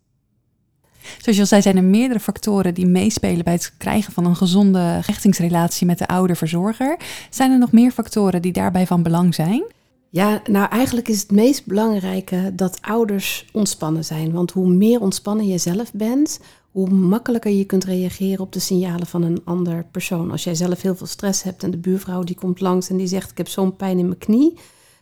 Zoals 1.17 1.35
je 1.35 1.41
al 1.41 1.47
zei, 1.47 1.61
zijn 1.61 1.77
er 1.77 1.83
meerdere 1.83 2.19
factoren 2.19 2.73
die 2.73 2.85
meespelen 2.85 3.43
bij 3.43 3.53
het 3.53 3.73
krijgen 3.77 4.13
van 4.13 4.25
een 4.25 4.35
gezonde 4.35 4.79
hechtingsrelatie 4.79 5.87
met 5.87 5.97
de 5.97 6.07
ouder-verzorger. 6.07 6.97
Zijn 7.29 7.51
er 7.51 7.57
nog 7.57 7.71
meer 7.71 7.91
factoren 7.91 8.41
die 8.41 8.51
daarbij 8.51 8.87
van 8.87 9.03
belang 9.03 9.35
zijn? 9.35 9.63
Ja, 10.09 10.41
nou 10.45 10.69
eigenlijk 10.69 11.07
is 11.07 11.21
het 11.21 11.31
meest 11.31 11.65
belangrijke 11.65 12.51
dat 12.55 12.77
ouders 12.81 13.45
ontspannen 13.51 14.05
zijn. 14.05 14.31
Want 14.31 14.51
hoe 14.51 14.69
meer 14.69 15.01
ontspannen 15.01 15.47
je 15.47 15.57
zelf 15.57 15.93
bent, 15.93 16.39
hoe 16.71 16.89
makkelijker 16.89 17.51
je 17.51 17.65
kunt 17.65 17.83
reageren 17.83 18.39
op 18.39 18.53
de 18.53 18.59
signalen 18.59 19.07
van 19.07 19.21
een 19.21 19.41
ander 19.43 19.85
persoon. 19.91 20.31
Als 20.31 20.43
jij 20.43 20.55
zelf 20.55 20.81
heel 20.81 20.95
veel 20.95 21.07
stress 21.07 21.43
hebt 21.43 21.63
en 21.63 21.71
de 21.71 21.77
buurvrouw 21.77 22.23
die 22.23 22.35
komt 22.35 22.59
langs 22.59 22.89
en 22.89 22.97
die 22.97 23.07
zegt 23.07 23.31
ik 23.31 23.37
heb 23.37 23.47
zo'n 23.47 23.75
pijn 23.75 23.99
in 23.99 24.05
mijn 24.05 24.17
knie, 24.17 24.57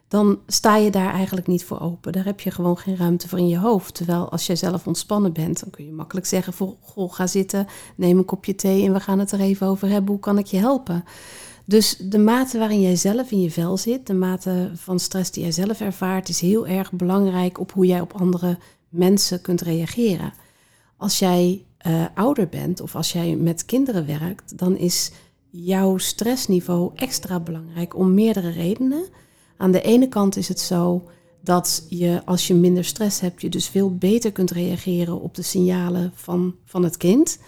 dan 0.07 0.39
sta 0.47 0.75
je 0.75 0.91
daar 0.91 1.13
eigenlijk 1.13 1.47
niet 1.47 1.63
voor 1.63 1.79
open. 1.79 2.11
Daar 2.11 2.25
heb 2.25 2.39
je 2.39 2.51
gewoon 2.51 2.77
geen 2.77 2.97
ruimte 2.97 3.27
voor 3.27 3.39
in 3.39 3.47
je 3.47 3.57
hoofd. 3.57 3.93
Terwijl 3.93 4.29
als 4.29 4.45
jij 4.45 4.55
zelf 4.55 4.87
ontspannen 4.87 5.33
bent, 5.33 5.59
dan 5.59 5.69
kun 5.69 5.85
je 5.85 5.91
makkelijk 5.91 6.25
zeggen: 6.25 6.53
voor, 6.53 6.75
Goh, 6.81 7.13
ga 7.13 7.27
zitten, 7.27 7.67
neem 7.95 8.17
een 8.17 8.25
kopje 8.25 8.55
thee 8.55 8.85
en 8.85 8.93
we 8.93 8.99
gaan 8.99 9.19
het 9.19 9.31
er 9.31 9.39
even 9.39 9.67
over 9.67 9.89
hebben. 9.89 10.11
Hoe 10.11 10.19
kan 10.19 10.37
ik 10.37 10.45
je 10.45 10.57
helpen? 10.57 11.03
Dus 11.65 11.97
de 11.97 12.17
mate 12.17 12.57
waarin 12.57 12.81
jij 12.81 12.95
zelf 12.95 13.31
in 13.31 13.41
je 13.41 13.51
vel 13.51 13.77
zit, 13.77 14.07
de 14.07 14.13
mate 14.13 14.71
van 14.75 14.99
stress 14.99 15.31
die 15.31 15.43
jij 15.43 15.51
zelf 15.51 15.79
ervaart, 15.79 16.29
is 16.29 16.39
heel 16.39 16.67
erg 16.67 16.91
belangrijk 16.91 17.59
op 17.59 17.71
hoe 17.71 17.85
jij 17.85 18.01
op 18.01 18.13
andere 18.13 18.57
mensen 18.89 19.41
kunt 19.41 19.61
reageren. 19.61 20.33
Als 20.97 21.19
jij 21.19 21.65
uh, 21.87 22.05
ouder 22.15 22.47
bent 22.47 22.81
of 22.81 22.95
als 22.95 23.11
jij 23.11 23.35
met 23.35 23.65
kinderen 23.65 24.05
werkt, 24.05 24.57
dan 24.57 24.77
is 24.77 25.11
jouw 25.49 25.97
stressniveau 25.97 26.91
extra 26.95 27.39
belangrijk 27.39 27.95
om 27.95 28.13
meerdere 28.13 28.49
redenen. 28.49 29.05
Aan 29.57 29.71
de 29.71 29.81
ene 29.81 30.07
kant 30.07 30.35
is 30.35 30.47
het 30.47 30.59
zo 30.59 31.03
dat 31.41 31.85
je 31.89 32.21
als 32.25 32.47
je 32.47 32.53
minder 32.53 32.85
stress 32.85 33.19
hebt, 33.19 33.41
je 33.41 33.49
dus 33.49 33.67
veel 33.67 33.95
beter 33.95 34.31
kunt 34.31 34.51
reageren 34.51 35.21
op 35.21 35.35
de 35.35 35.41
signalen 35.41 36.11
van, 36.15 36.55
van 36.65 36.83
het 36.83 36.97
kind. 36.97 37.39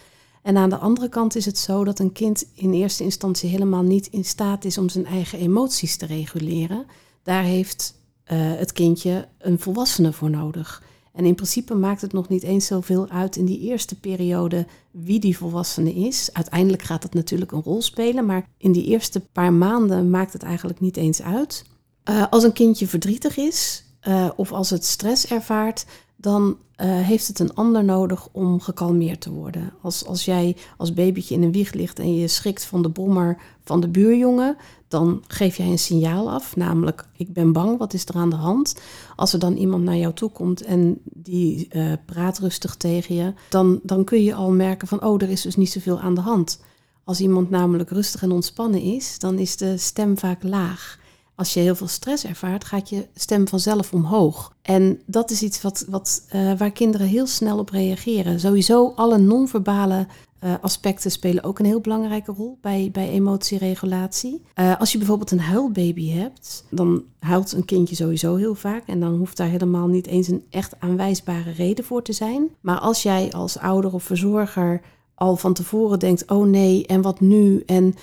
En 0.42 0.58
aan 0.58 0.70
de 0.70 0.78
andere 0.78 1.10
kant 1.10 1.36
is 1.36 1.46
het 1.46 1.58
zo 1.58 1.84
dat 1.84 2.00
een 2.00 2.12
kind 2.12 2.46
in 2.54 2.74
eerste 2.74 3.04
instantie 3.04 3.50
helemaal 3.50 3.84
niet 3.84 4.08
in 4.08 4.26
staat 4.26 4.66
is 4.66 4.78
om 4.78 4.90
zijn 4.90 5.06
eigen 5.06 5.40
emoties 5.40 5.98
te 5.98 6.06
reguleren. 6.06 6.86
Daar 7.24 7.44
heeft 7.44 7.96
uh, 8.32 8.38
het 8.40 8.72
kindje 8.72 9.28
een 9.38 9.60
volwassene 9.60 10.14
voor 10.14 10.30
nodig. 10.30 10.84
En 11.20 11.26
in 11.26 11.36
principe 11.36 11.76
maakt 11.76 12.02
het 12.02 12.14
nog 12.14 12.30
niet 12.30 12.44
eens 12.44 12.66
zoveel 12.66 13.10
uit 13.10 13.36
in 13.36 13.46
die 13.46 13.60
eerste 13.60 14.00
periode 14.00 14.66
wie 14.92 15.20
die 15.20 15.38
volwassene 15.38 15.94
is. 15.94 16.30
Uiteindelijk 16.34 16.82
gaat 16.82 17.02
dat 17.02 17.14
natuurlijk 17.14 17.52
een 17.52 17.62
rol 17.62 17.82
spelen, 17.82 18.26
maar 18.26 18.48
in 18.58 18.72
die 18.72 18.86
eerste 18.86 19.20
paar 19.20 19.54
maanden 19.54 20.10
maakt 20.10 20.34
het 20.34 20.44
eigenlijk 20.44 20.80
niet 20.80 20.98
eens 20.98 21.22
uit. 21.22 21.66
Uh, 22.10 22.26
als 22.30 22.44
een 22.44 22.54
kindje 22.54 22.88
verdrietig 22.88 23.38
is 23.38 23.84
uh, 24.08 24.30
of 24.36 24.52
als 24.52 24.70
het 24.70 24.86
stress 24.86 25.28
ervaart, 25.28 25.86
dan 26.22 26.44
uh, 26.50 26.56
heeft 27.00 27.28
het 27.28 27.40
een 27.40 27.54
ander 27.54 27.84
nodig 27.84 28.28
om 28.32 28.62
gekalmeerd 28.62 29.22
te 29.22 29.32
worden. 29.32 29.74
Als, 29.82 30.06
als 30.06 30.26
jij 30.26 30.56
als 30.78 30.94
babytje 30.94 31.36
in 31.36 31.44
een 31.44 31.52
wieg 31.52 31.74
ligt 31.74 32.00
en 32.00 32.16
je 32.16 32.28
schrikt 32.28 32.66
van 32.66 32.82
de 32.82 32.90
bommer 32.90 33.38
van 33.64 33.80
de 33.80 33.88
buurjongen, 33.88 34.58
dan 34.88 35.24
geef 35.28 35.58
jij 35.58 35.68
een 35.68 35.80
signaal 35.80 36.32
af, 36.32 36.56
namelijk 36.56 37.06
ik 37.18 37.34
ben 37.34 37.52
bang, 37.52 37.78
wat 37.78 37.94
is 37.94 38.06
er 38.06 38.16
aan 38.16 38.30
de 38.30 38.36
hand? 38.36 38.76
Als 39.16 39.34
er 39.34 39.40
dan 39.40 39.56
iemand 39.56 39.84
naar 39.84 39.98
jou 39.98 40.14
toe 40.14 40.30
komt 40.30 40.62
en 40.62 41.02
die 41.04 41.68
uh, 41.72 41.94
praat 42.06 42.40
rustig 42.40 42.76
tegen 42.76 43.16
je, 43.16 43.34
dan, 43.50 43.80
dan 43.84 44.04
kun 44.04 44.24
je 44.24 44.34
al 44.34 44.52
merken 44.52 44.88
van 44.88 45.04
oh, 45.04 45.22
er 45.22 45.30
is 45.30 45.42
dus 45.42 45.56
niet 45.56 45.72
zoveel 45.72 46.00
aan 46.00 46.16
de 46.16 46.22
hand. 46.22 46.60
Als 47.04 47.20
iemand 47.20 47.50
namelijk 47.50 47.90
rustig 47.90 48.22
en 48.22 48.32
ontspannen 48.32 48.82
is, 48.82 49.20
dan 49.20 49.40
is 49.40 49.58
de 49.58 49.78
stem 49.78 50.18
vaak 50.18 50.44
laag. 50.44 50.99
Als 51.40 51.54
je 51.54 51.60
heel 51.60 51.76
veel 51.76 51.88
stress 51.88 52.26
ervaart, 52.26 52.64
gaat 52.64 52.90
je 52.90 53.08
stem 53.16 53.48
vanzelf 53.48 53.94
omhoog. 53.94 54.54
En 54.62 55.02
dat 55.06 55.32
is 55.32 55.42
iets 55.42 55.62
wat, 55.62 55.86
wat, 55.90 56.26
uh, 56.36 56.58
waar 56.58 56.72
kinderen 56.72 57.08
heel 57.08 57.28
snel 57.28 57.58
op 57.58 57.70
reageren. 57.70 58.40
Sowieso 58.40 58.94
alle 58.96 59.18
non-verbale 59.18 60.08
uh, 60.44 60.54
aspecten 60.62 61.12
spelen 61.12 61.44
ook 61.44 61.60
een 61.60 61.66
heel 61.66 61.80
belangrijke 61.80 62.32
rol 62.32 62.58
bij, 62.62 62.90
bij 62.92 63.10
emotieregulatie. 63.10 64.42
Uh, 64.56 64.80
als 64.80 64.92
je 64.92 64.98
bijvoorbeeld 64.98 65.32
een 65.32 65.40
huilbaby 65.40 66.10
hebt, 66.10 66.66
dan 66.70 67.04
huilt 67.20 67.52
een 67.52 67.66
kindje 67.66 67.96
sowieso 67.96 68.36
heel 68.36 68.56
vaak. 68.56 68.84
En 68.88 69.00
dan 69.00 69.16
hoeft 69.16 69.38
daar 69.38 69.50
helemaal 69.50 69.88
niet 69.88 70.08
eens 70.08 70.28
een 70.28 70.44
echt 70.50 70.80
aanwijsbare 70.80 71.52
reden 71.52 71.86
voor 71.86 72.02
te 72.02 72.14
zijn. 72.14 72.50
Maar 72.62 72.80
als 72.80 73.04
jij 73.04 73.32
als 73.32 73.58
ouder 73.58 73.94
of 73.94 74.04
verzorger 74.04 74.82
al 75.16 75.36
van 75.36 75.54
tevoren 75.54 76.00
denkt: 76.00 76.32
oh 76.32 76.46
nee, 76.46 76.86
en 76.86 77.02
wat 77.02 77.20
nu? 77.20 77.64
En 77.66 77.96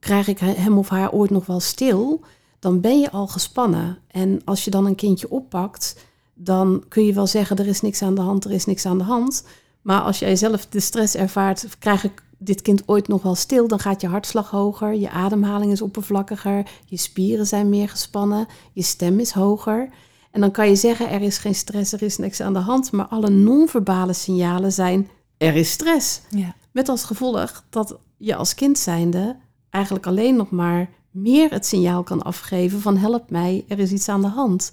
krijg 0.00 0.28
ik 0.28 0.38
hem 0.38 0.78
of 0.78 0.88
haar 0.88 1.12
ooit 1.12 1.30
nog 1.30 1.46
wel 1.46 1.60
stil? 1.60 2.20
Dan 2.64 2.80
ben 2.80 3.00
je 3.00 3.10
al 3.10 3.26
gespannen. 3.26 3.98
En 4.06 4.40
als 4.44 4.64
je 4.64 4.70
dan 4.70 4.86
een 4.86 4.94
kindje 4.94 5.30
oppakt, 5.30 5.96
dan 6.34 6.84
kun 6.88 7.04
je 7.04 7.12
wel 7.12 7.26
zeggen: 7.26 7.56
er 7.56 7.66
is 7.66 7.80
niks 7.80 8.02
aan 8.02 8.14
de 8.14 8.20
hand, 8.20 8.44
er 8.44 8.50
is 8.50 8.64
niks 8.64 8.86
aan 8.86 8.98
de 8.98 9.04
hand. 9.04 9.44
Maar 9.82 10.00
als 10.00 10.18
jij 10.18 10.36
zelf 10.36 10.66
de 10.66 10.80
stress 10.80 11.14
ervaart, 11.14 11.78
krijg 11.78 12.04
ik 12.04 12.22
dit 12.38 12.62
kind 12.62 12.82
ooit 12.86 13.08
nog 13.08 13.22
wel 13.22 13.34
stil, 13.34 13.68
dan 13.68 13.78
gaat 13.78 14.00
je 14.00 14.06
hartslag 14.06 14.50
hoger, 14.50 14.94
je 14.94 15.10
ademhaling 15.10 15.72
is 15.72 15.82
oppervlakkiger, 15.82 16.66
je 16.84 16.96
spieren 16.96 17.46
zijn 17.46 17.68
meer 17.68 17.88
gespannen, 17.88 18.46
je 18.72 18.82
stem 18.82 19.18
is 19.18 19.30
hoger. 19.30 19.88
En 20.30 20.40
dan 20.40 20.50
kan 20.50 20.68
je 20.68 20.76
zeggen: 20.76 21.10
er 21.10 21.22
is 21.22 21.38
geen 21.38 21.54
stress, 21.54 21.92
er 21.92 22.02
is 22.02 22.18
niks 22.18 22.40
aan 22.40 22.52
de 22.52 22.58
hand. 22.58 22.92
Maar 22.92 23.06
alle 23.06 23.30
non-verbale 23.30 24.12
signalen 24.12 24.72
zijn: 24.72 25.08
er 25.36 25.54
is 25.54 25.70
stress. 25.70 26.20
Ja. 26.30 26.54
Met 26.72 26.88
als 26.88 27.04
gevolg 27.04 27.64
dat 27.70 27.98
je 28.16 28.34
als 28.34 28.54
kind 28.54 28.78
zijnde 28.78 29.36
eigenlijk 29.70 30.06
alleen 30.06 30.36
nog 30.36 30.50
maar 30.50 30.88
meer 31.14 31.50
het 31.50 31.66
signaal 31.66 32.02
kan 32.02 32.22
afgeven 32.22 32.80
van 32.80 32.96
help 32.96 33.30
mij, 33.30 33.64
er 33.68 33.78
is 33.78 33.92
iets 33.92 34.08
aan 34.08 34.20
de 34.20 34.28
hand. 34.28 34.70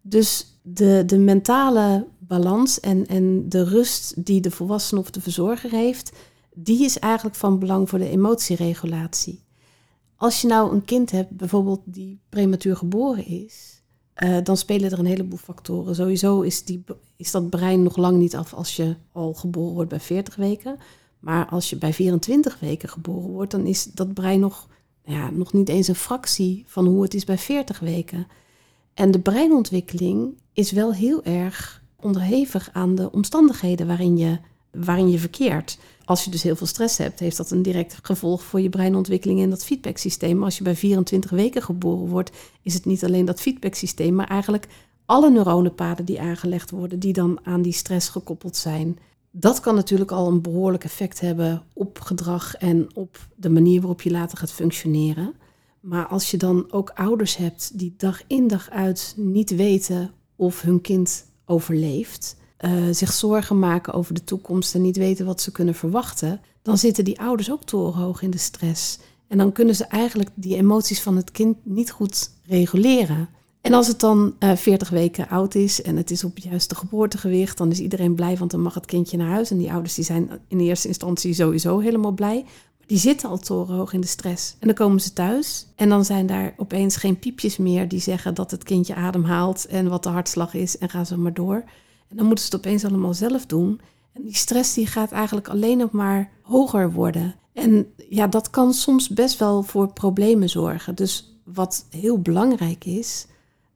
Dus 0.00 0.58
de, 0.62 1.02
de 1.06 1.18
mentale 1.18 2.06
balans 2.18 2.80
en, 2.80 3.06
en 3.06 3.48
de 3.48 3.64
rust 3.64 4.24
die 4.24 4.40
de 4.40 4.50
volwassene 4.50 5.00
of 5.00 5.10
de 5.10 5.20
verzorger 5.20 5.70
heeft, 5.70 6.12
die 6.54 6.84
is 6.84 6.98
eigenlijk 6.98 7.36
van 7.36 7.58
belang 7.58 7.88
voor 7.88 7.98
de 7.98 8.08
emotieregulatie. 8.08 9.42
Als 10.16 10.40
je 10.40 10.48
nou 10.48 10.72
een 10.72 10.84
kind 10.84 11.10
hebt, 11.10 11.30
bijvoorbeeld 11.30 11.80
die 11.84 12.20
prematuur 12.28 12.76
geboren 12.76 13.26
is, 13.26 13.82
uh, 14.22 14.38
dan 14.42 14.56
spelen 14.56 14.90
er 14.90 14.98
een 14.98 15.06
heleboel 15.06 15.38
factoren. 15.38 15.94
Sowieso 15.94 16.40
is, 16.40 16.64
die, 16.64 16.84
is 17.16 17.30
dat 17.30 17.50
brein 17.50 17.82
nog 17.82 17.96
lang 17.96 18.18
niet 18.18 18.36
af 18.36 18.54
als 18.54 18.76
je 18.76 18.96
al 19.12 19.32
geboren 19.32 19.74
wordt 19.74 19.90
bij 19.90 20.00
40 20.00 20.36
weken. 20.36 20.76
Maar 21.18 21.46
als 21.48 21.70
je 21.70 21.76
bij 21.76 21.92
24 21.92 22.60
weken 22.60 22.88
geboren 22.88 23.30
wordt, 23.30 23.50
dan 23.50 23.66
is 23.66 23.84
dat 23.84 24.14
brein 24.14 24.40
nog 24.40 24.68
ja, 25.04 25.30
nog 25.30 25.52
niet 25.52 25.68
eens 25.68 25.88
een 25.88 25.94
fractie 25.94 26.64
van 26.66 26.86
hoe 26.86 27.02
het 27.02 27.14
is 27.14 27.24
bij 27.24 27.38
40 27.38 27.78
weken. 27.78 28.26
En 28.94 29.10
de 29.10 29.18
breinontwikkeling 29.18 30.34
is 30.52 30.70
wel 30.70 30.94
heel 30.94 31.24
erg 31.24 31.82
onderhevig 32.00 32.70
aan 32.72 32.94
de 32.94 33.12
omstandigheden 33.12 33.86
waarin 33.86 34.16
je, 34.16 34.38
waarin 34.70 35.10
je 35.10 35.18
verkeert. 35.18 35.78
Als 36.04 36.24
je 36.24 36.30
dus 36.30 36.42
heel 36.42 36.56
veel 36.56 36.66
stress 36.66 36.98
hebt, 36.98 37.20
heeft 37.20 37.36
dat 37.36 37.50
een 37.50 37.62
direct 37.62 37.98
gevolg 38.02 38.42
voor 38.42 38.60
je 38.60 38.68
breinontwikkeling 38.68 39.40
en 39.40 39.50
dat 39.50 39.64
feedbacksysteem. 39.64 40.42
Als 40.42 40.58
je 40.58 40.64
bij 40.64 40.76
24 40.76 41.30
weken 41.30 41.62
geboren 41.62 42.08
wordt, 42.08 42.30
is 42.62 42.74
het 42.74 42.84
niet 42.84 43.04
alleen 43.04 43.24
dat 43.24 43.40
feedbacksysteem, 43.40 44.14
maar 44.14 44.28
eigenlijk 44.28 44.66
alle 45.06 45.30
neuronenpaden 45.30 46.04
die 46.04 46.20
aangelegd 46.20 46.70
worden, 46.70 46.98
die 46.98 47.12
dan 47.12 47.38
aan 47.42 47.62
die 47.62 47.72
stress 47.72 48.08
gekoppeld 48.08 48.56
zijn. 48.56 48.98
Dat 49.36 49.60
kan 49.60 49.74
natuurlijk 49.74 50.10
al 50.10 50.28
een 50.28 50.42
behoorlijk 50.42 50.84
effect 50.84 51.20
hebben 51.20 51.62
op 51.72 52.00
gedrag 52.00 52.54
en 52.54 52.88
op 52.94 53.28
de 53.36 53.50
manier 53.50 53.80
waarop 53.80 54.02
je 54.02 54.10
later 54.10 54.38
gaat 54.38 54.52
functioneren. 54.52 55.34
Maar 55.80 56.06
als 56.06 56.30
je 56.30 56.36
dan 56.36 56.72
ook 56.72 56.90
ouders 56.90 57.36
hebt 57.36 57.78
die 57.78 57.94
dag 57.96 58.22
in 58.26 58.48
dag 58.48 58.70
uit 58.70 59.14
niet 59.16 59.56
weten 59.56 60.10
of 60.36 60.60
hun 60.60 60.80
kind 60.80 61.24
overleeft, 61.44 62.36
uh, 62.60 62.88
zich 62.90 63.12
zorgen 63.12 63.58
maken 63.58 63.92
over 63.92 64.14
de 64.14 64.24
toekomst 64.24 64.74
en 64.74 64.82
niet 64.82 64.96
weten 64.96 65.26
wat 65.26 65.40
ze 65.40 65.52
kunnen 65.52 65.74
verwachten, 65.74 66.40
dan 66.62 66.78
zitten 66.78 67.04
die 67.04 67.20
ouders 67.20 67.50
ook 67.50 67.64
torenhoog 67.64 68.22
in 68.22 68.30
de 68.30 68.38
stress. 68.38 68.98
En 69.28 69.38
dan 69.38 69.52
kunnen 69.52 69.76
ze 69.76 69.84
eigenlijk 69.84 70.30
die 70.34 70.56
emoties 70.56 71.02
van 71.02 71.16
het 71.16 71.30
kind 71.30 71.56
niet 71.62 71.90
goed 71.90 72.30
reguleren. 72.42 73.28
En 73.64 73.72
als 73.72 73.86
het 73.86 74.00
dan 74.00 74.34
uh, 74.38 74.50
eh, 74.50 74.56
40 74.56 74.88
weken 74.90 75.28
oud 75.28 75.54
is 75.54 75.82
en 75.82 75.96
het 75.96 76.10
is 76.10 76.24
op 76.24 76.34
het 76.34 76.44
juiste 76.44 76.74
geboortegewicht, 76.74 77.58
dan 77.58 77.70
is 77.70 77.80
iedereen 77.80 78.14
blij, 78.14 78.36
want 78.36 78.50
dan 78.50 78.60
mag 78.60 78.74
het 78.74 78.86
kindje 78.86 79.16
naar 79.16 79.28
huis. 79.28 79.50
En 79.50 79.58
die 79.58 79.72
ouders 79.72 79.94
die 79.94 80.04
zijn 80.04 80.30
in 80.48 80.60
eerste 80.60 80.88
instantie 80.88 81.34
sowieso 81.34 81.78
helemaal 81.78 82.12
blij. 82.12 82.42
Maar 82.78 82.86
die 82.86 82.98
zitten 82.98 83.28
al 83.28 83.38
torenhoog 83.38 83.92
in 83.92 84.00
de 84.00 84.06
stress. 84.06 84.56
En 84.58 84.66
dan 84.66 84.76
komen 84.76 85.00
ze 85.00 85.12
thuis 85.12 85.66
en 85.74 85.88
dan 85.88 86.04
zijn 86.04 86.26
daar 86.26 86.54
opeens 86.56 86.96
geen 86.96 87.18
piepjes 87.18 87.56
meer 87.56 87.88
die 87.88 88.00
zeggen 88.00 88.34
dat 88.34 88.50
het 88.50 88.64
kindje 88.64 88.94
ademhaalt 88.94 89.66
en 89.66 89.88
wat 89.88 90.02
de 90.02 90.08
hartslag 90.08 90.54
is 90.54 90.78
en 90.78 90.88
gaan 90.88 91.06
ze 91.06 91.18
maar 91.18 91.34
door. 91.34 91.64
En 92.08 92.16
dan 92.16 92.26
moeten 92.26 92.44
ze 92.44 92.56
het 92.56 92.64
opeens 92.66 92.84
allemaal 92.84 93.14
zelf 93.14 93.46
doen. 93.46 93.80
En 94.12 94.22
die 94.22 94.36
stress 94.36 94.74
die 94.74 94.86
gaat 94.86 95.12
eigenlijk 95.12 95.48
alleen 95.48 95.78
nog 95.78 95.90
maar 95.90 96.30
hoger 96.42 96.92
worden. 96.92 97.34
En 97.52 97.86
ja, 98.08 98.26
dat 98.26 98.50
kan 98.50 98.74
soms 98.74 99.08
best 99.08 99.38
wel 99.38 99.62
voor 99.62 99.92
problemen 99.92 100.48
zorgen. 100.48 100.94
Dus 100.94 101.38
wat 101.44 101.86
heel 101.90 102.20
belangrijk 102.20 102.84
is, 102.84 103.26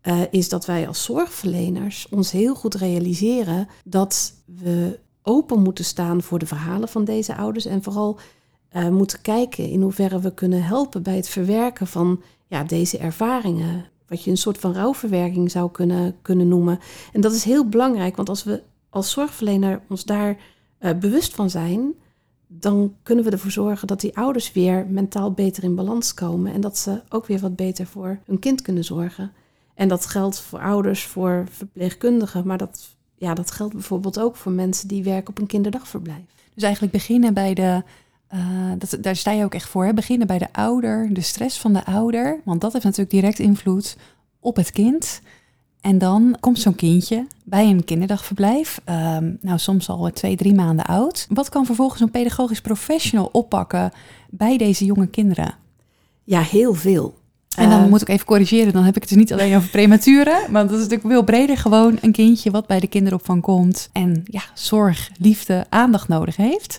uh, 0.09 0.21
is 0.31 0.49
dat 0.49 0.67
wij 0.67 0.87
als 0.87 1.05
zorgverleners 1.05 2.07
ons 2.11 2.31
heel 2.31 2.55
goed 2.55 2.75
realiseren 2.75 3.69
dat 3.85 4.35
we 4.45 4.99
open 5.23 5.62
moeten 5.62 5.85
staan 5.85 6.23
voor 6.23 6.38
de 6.38 6.47
verhalen 6.47 6.88
van 6.88 7.05
deze 7.05 7.37
ouders 7.37 7.65
en 7.65 7.83
vooral 7.83 8.19
uh, 8.73 8.88
moeten 8.88 9.21
kijken 9.21 9.69
in 9.69 9.83
hoeverre 9.83 10.21
we 10.21 10.35
kunnen 10.35 10.65
helpen 10.65 11.03
bij 11.03 11.17
het 11.17 11.29
verwerken 11.29 11.87
van 11.87 12.23
ja, 12.47 12.65
deze 12.65 12.99
ervaringen. 12.99 13.85
Wat 14.07 14.25
je 14.25 14.31
een 14.31 14.37
soort 14.37 14.59
van 14.59 14.73
rouwverwerking 14.73 15.50
zou 15.50 15.71
kunnen, 15.71 16.17
kunnen 16.23 16.49
noemen. 16.49 16.79
En 17.12 17.21
dat 17.21 17.33
is 17.33 17.45
heel 17.45 17.69
belangrijk, 17.69 18.17
want 18.17 18.29
als 18.29 18.45
we 18.45 18.62
als 18.91 19.11
zorgverlener 19.11 19.81
ons 19.88 20.05
daar 20.05 20.37
uh, 20.81 20.99
bewust 20.99 21.35
van 21.35 21.50
zijn, 21.50 21.95
dan 22.47 22.95
kunnen 23.03 23.25
we 23.25 23.31
ervoor 23.31 23.50
zorgen 23.50 23.87
dat 23.87 24.00
die 24.00 24.17
ouders 24.17 24.53
weer 24.53 24.87
mentaal 24.87 25.33
beter 25.33 25.65
in 25.65 25.75
balans 25.75 26.15
komen 26.15 26.53
en 26.53 26.61
dat 26.61 26.79
ze 26.79 27.03
ook 27.09 27.27
weer 27.27 27.38
wat 27.38 27.57
beter 27.57 27.87
voor 27.87 28.19
hun 28.25 28.38
kind 28.38 28.62
kunnen 28.62 28.85
zorgen. 28.85 29.33
En 29.78 29.88
dat 29.88 30.06
geldt 30.06 30.40
voor 30.40 30.61
ouders, 30.61 31.04
voor 31.04 31.44
verpleegkundigen, 31.50 32.47
maar 32.47 32.58
dat, 32.58 32.88
ja, 33.16 33.35
dat 33.35 33.50
geldt 33.50 33.73
bijvoorbeeld 33.73 34.20
ook 34.20 34.37
voor 34.37 34.52
mensen 34.52 34.88
die 34.88 35.02
werken 35.02 35.30
op 35.30 35.38
een 35.38 35.47
kinderdagverblijf. 35.47 36.25
Dus 36.54 36.62
eigenlijk 36.62 36.92
beginnen 36.92 37.35
bij 37.35 37.54
de, 37.54 37.82
uh, 38.35 38.73
dat, 38.78 38.99
daar 39.00 39.16
sta 39.16 39.30
je 39.30 39.44
ook 39.44 39.54
echt 39.54 39.68
voor, 39.68 39.85
hè? 39.85 39.94
beginnen 39.94 40.26
bij 40.26 40.38
de 40.38 40.52
ouder, 40.52 41.14
de 41.14 41.20
stress 41.20 41.61
van 41.61 41.73
de 41.73 41.85
ouder, 41.85 42.40
want 42.44 42.61
dat 42.61 42.73
heeft 42.73 42.85
natuurlijk 42.85 43.11
direct 43.11 43.38
invloed 43.38 43.97
op 44.40 44.56
het 44.56 44.70
kind. 44.70 45.20
En 45.80 45.99
dan 45.99 46.37
komt 46.40 46.58
zo'n 46.58 46.75
kindje 46.75 47.26
bij 47.44 47.66
een 47.66 47.85
kinderdagverblijf, 47.85 48.80
ehm, 48.85 49.32
nou 49.40 49.58
soms 49.58 49.88
al 49.88 50.11
twee, 50.11 50.37
drie 50.37 50.54
maanden 50.54 50.85
oud. 50.85 51.26
Wat 51.30 51.49
kan 51.49 51.66
vervolgens 51.66 52.00
een 52.00 52.11
pedagogisch 52.11 52.61
professional 52.61 53.28
oppakken 53.32 53.92
bij 54.30 54.56
deze 54.56 54.85
jonge 54.85 55.06
kinderen? 55.06 55.54
Ja, 56.25 56.40
heel 56.40 56.75
veel. 56.75 57.18
En 57.59 57.71
dan 57.71 57.83
Eh, 57.83 57.88
moet 57.88 58.00
ik 58.03 58.09
even 58.09 58.27
corrigeren, 58.27 58.73
dan 58.73 58.85
heb 58.85 58.95
ik 58.97 59.00
het 59.00 59.11
dus 59.11 59.19
niet 59.19 59.33
alleen 59.33 59.57
over 59.57 59.69
prematuren, 59.69 60.53
want 60.53 60.69
dat 60.69 60.79
is 60.79 60.85
natuurlijk 60.85 61.11
veel 61.11 61.25
breder 61.25 61.57
gewoon 61.57 61.99
een 62.00 62.12
kindje 62.12 62.50
wat 62.50 62.67
bij 62.67 62.81
de 62.81 62.87
kinderopvang 62.87 63.43
komt 63.43 63.88
en 63.93 64.23
ja, 64.25 64.43
zorg, 64.55 65.11
liefde, 65.19 65.67
aandacht 65.69 66.09
nodig 66.09 66.37
heeft. 66.37 66.79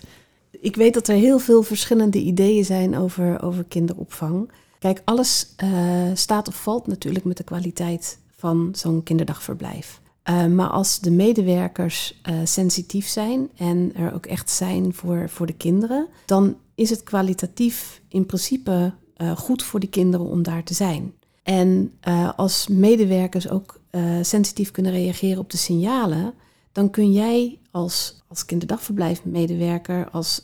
Ik 0.60 0.76
weet 0.76 0.94
dat 0.94 1.08
er 1.08 1.14
heel 1.14 1.38
veel 1.38 1.62
verschillende 1.62 2.18
ideeën 2.18 2.64
zijn 2.64 2.96
over, 2.96 3.42
over 3.42 3.64
kinderopvang. 3.64 4.50
Kijk, 4.78 5.02
alles 5.04 5.52
eh, 5.56 5.70
staat 6.14 6.48
of 6.48 6.62
valt 6.62 6.86
natuurlijk 6.86 7.24
met 7.24 7.36
de 7.36 7.44
kwaliteit 7.44 8.18
van 8.36 8.68
zo'n 8.72 9.02
kinderdagverblijf. 9.02 10.00
Eh, 10.22 10.46
maar 10.46 10.68
als 10.68 11.00
de 11.00 11.10
medewerkers 11.10 12.20
eh, 12.22 12.34
sensitief 12.44 13.06
zijn 13.06 13.48
en 13.56 13.92
er 13.94 14.14
ook 14.14 14.26
echt 14.26 14.50
zijn 14.50 14.94
voor, 14.94 15.28
voor 15.28 15.46
de 15.46 15.52
kinderen, 15.52 16.06
dan 16.26 16.56
is 16.74 16.90
het 16.90 17.02
kwalitatief 17.02 18.00
in 18.08 18.26
principe 18.26 18.92
eh, 19.20 19.36
goed 19.36 19.62
voor 19.62 19.80
die 19.80 19.88
kinderen 19.88 20.26
om 20.26 20.42
daar 20.42 20.64
te 20.64 20.74
zijn. 20.74 21.14
En 21.42 21.92
eh, 22.00 22.30
als 22.36 22.68
medewerkers 22.68 23.48
ook 23.48 23.80
eh, 23.90 24.02
sensitief 24.22 24.70
kunnen 24.70 24.92
reageren 24.92 25.38
op 25.38 25.50
de 25.50 25.56
signalen, 25.56 26.34
dan 26.72 26.90
kun 26.90 27.12
jij 27.12 27.58
als, 27.70 28.22
als 28.28 28.44
kinderdagverblijfmedewerker, 28.44 30.10
als 30.10 30.42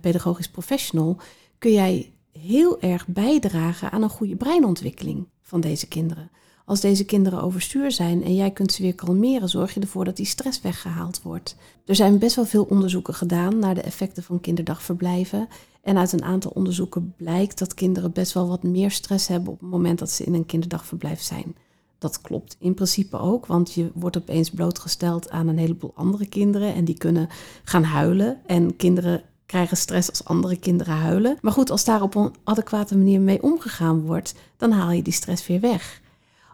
pedagogisch 0.00 0.48
professional, 0.48 1.16
kun 1.58 1.72
jij 1.72 2.12
heel 2.32 2.80
erg 2.80 3.06
bijdragen 3.06 3.90
aan 3.90 4.02
een 4.02 4.08
goede 4.08 4.36
breinontwikkeling 4.36 5.28
van 5.42 5.60
deze 5.60 5.88
kinderen. 5.88 6.30
Als 6.64 6.80
deze 6.80 7.04
kinderen 7.04 7.42
overstuur 7.42 7.92
zijn 7.92 8.24
en 8.24 8.34
jij 8.34 8.50
kunt 8.50 8.72
ze 8.72 8.82
weer 8.82 8.94
kalmeren, 8.94 9.48
zorg 9.48 9.74
je 9.74 9.80
ervoor 9.80 10.04
dat 10.04 10.16
die 10.16 10.26
stress 10.26 10.60
weggehaald 10.60 11.22
wordt. 11.22 11.56
Er 11.86 11.94
zijn 11.94 12.18
best 12.18 12.36
wel 12.36 12.44
veel 12.44 12.64
onderzoeken 12.64 13.14
gedaan 13.14 13.58
naar 13.58 13.74
de 13.74 13.80
effecten 13.80 14.22
van 14.22 14.40
kinderdagverblijven. 14.40 15.48
En 15.82 15.98
uit 15.98 16.12
een 16.12 16.22
aantal 16.24 16.50
onderzoeken 16.54 17.14
blijkt 17.16 17.58
dat 17.58 17.74
kinderen 17.74 18.12
best 18.12 18.32
wel 18.32 18.48
wat 18.48 18.62
meer 18.62 18.90
stress 18.90 19.28
hebben 19.28 19.52
op 19.52 19.60
het 19.60 19.70
moment 19.70 19.98
dat 19.98 20.10
ze 20.10 20.24
in 20.24 20.34
een 20.34 20.46
kinderdagverblijf 20.46 21.20
zijn. 21.20 21.56
Dat 21.98 22.20
klopt 22.20 22.56
in 22.58 22.74
principe 22.74 23.18
ook, 23.18 23.46
want 23.46 23.72
je 23.72 23.90
wordt 23.94 24.16
opeens 24.16 24.50
blootgesteld 24.50 25.30
aan 25.30 25.48
een 25.48 25.58
heleboel 25.58 25.92
andere 25.94 26.26
kinderen 26.26 26.74
en 26.74 26.84
die 26.84 26.98
kunnen 26.98 27.28
gaan 27.64 27.84
huilen. 27.84 28.40
En 28.46 28.76
kinderen 28.76 29.22
krijgen 29.46 29.76
stress 29.76 30.08
als 30.08 30.24
andere 30.24 30.56
kinderen 30.56 30.94
huilen. 30.94 31.38
Maar 31.40 31.52
goed, 31.52 31.70
als 31.70 31.84
daar 31.84 32.02
op 32.02 32.14
een 32.14 32.34
adequate 32.44 32.96
manier 32.96 33.20
mee 33.20 33.42
omgegaan 33.42 34.00
wordt, 34.00 34.34
dan 34.56 34.70
haal 34.70 34.90
je 34.90 35.02
die 35.02 35.12
stress 35.12 35.46
weer 35.46 35.60
weg. 35.60 36.01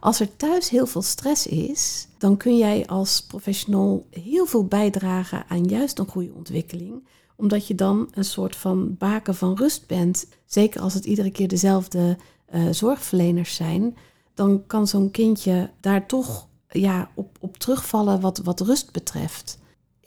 Als 0.01 0.21
er 0.21 0.37
thuis 0.37 0.69
heel 0.71 0.87
veel 0.87 1.03
stress 1.03 1.47
is, 1.47 2.09
dan 2.19 2.37
kun 2.37 2.57
jij 2.57 2.87
als 2.87 3.23
professional 3.23 4.07
heel 4.11 4.47
veel 4.47 4.65
bijdragen 4.65 5.45
aan 5.49 5.65
juist 5.65 5.99
een 5.99 6.09
goede 6.09 6.33
ontwikkeling 6.33 7.03
omdat 7.39 7.67
je 7.67 7.75
dan 7.75 8.09
een 8.11 8.25
soort 8.25 8.57
van 8.57 8.97
baken 8.97 9.35
van 9.35 9.57
rust 9.57 9.87
bent. 9.87 10.27
Zeker 10.47 10.81
als 10.81 10.95
het 10.95 11.05
iedere 11.05 11.31
keer 11.31 11.49
dezelfde 11.49 12.17
uh, 12.55 12.69
zorgverleners 12.71 13.55
zijn, 13.55 13.97
dan 14.35 14.67
kan 14.67 14.87
zo'n 14.87 15.11
kindje 15.11 15.71
daar 15.81 16.07
toch 16.07 16.47
ja, 16.69 17.11
op, 17.15 17.37
op 17.41 17.57
terugvallen 17.57 18.21
wat, 18.21 18.39
wat 18.39 18.61
rust 18.61 18.93
betreft. 18.93 19.59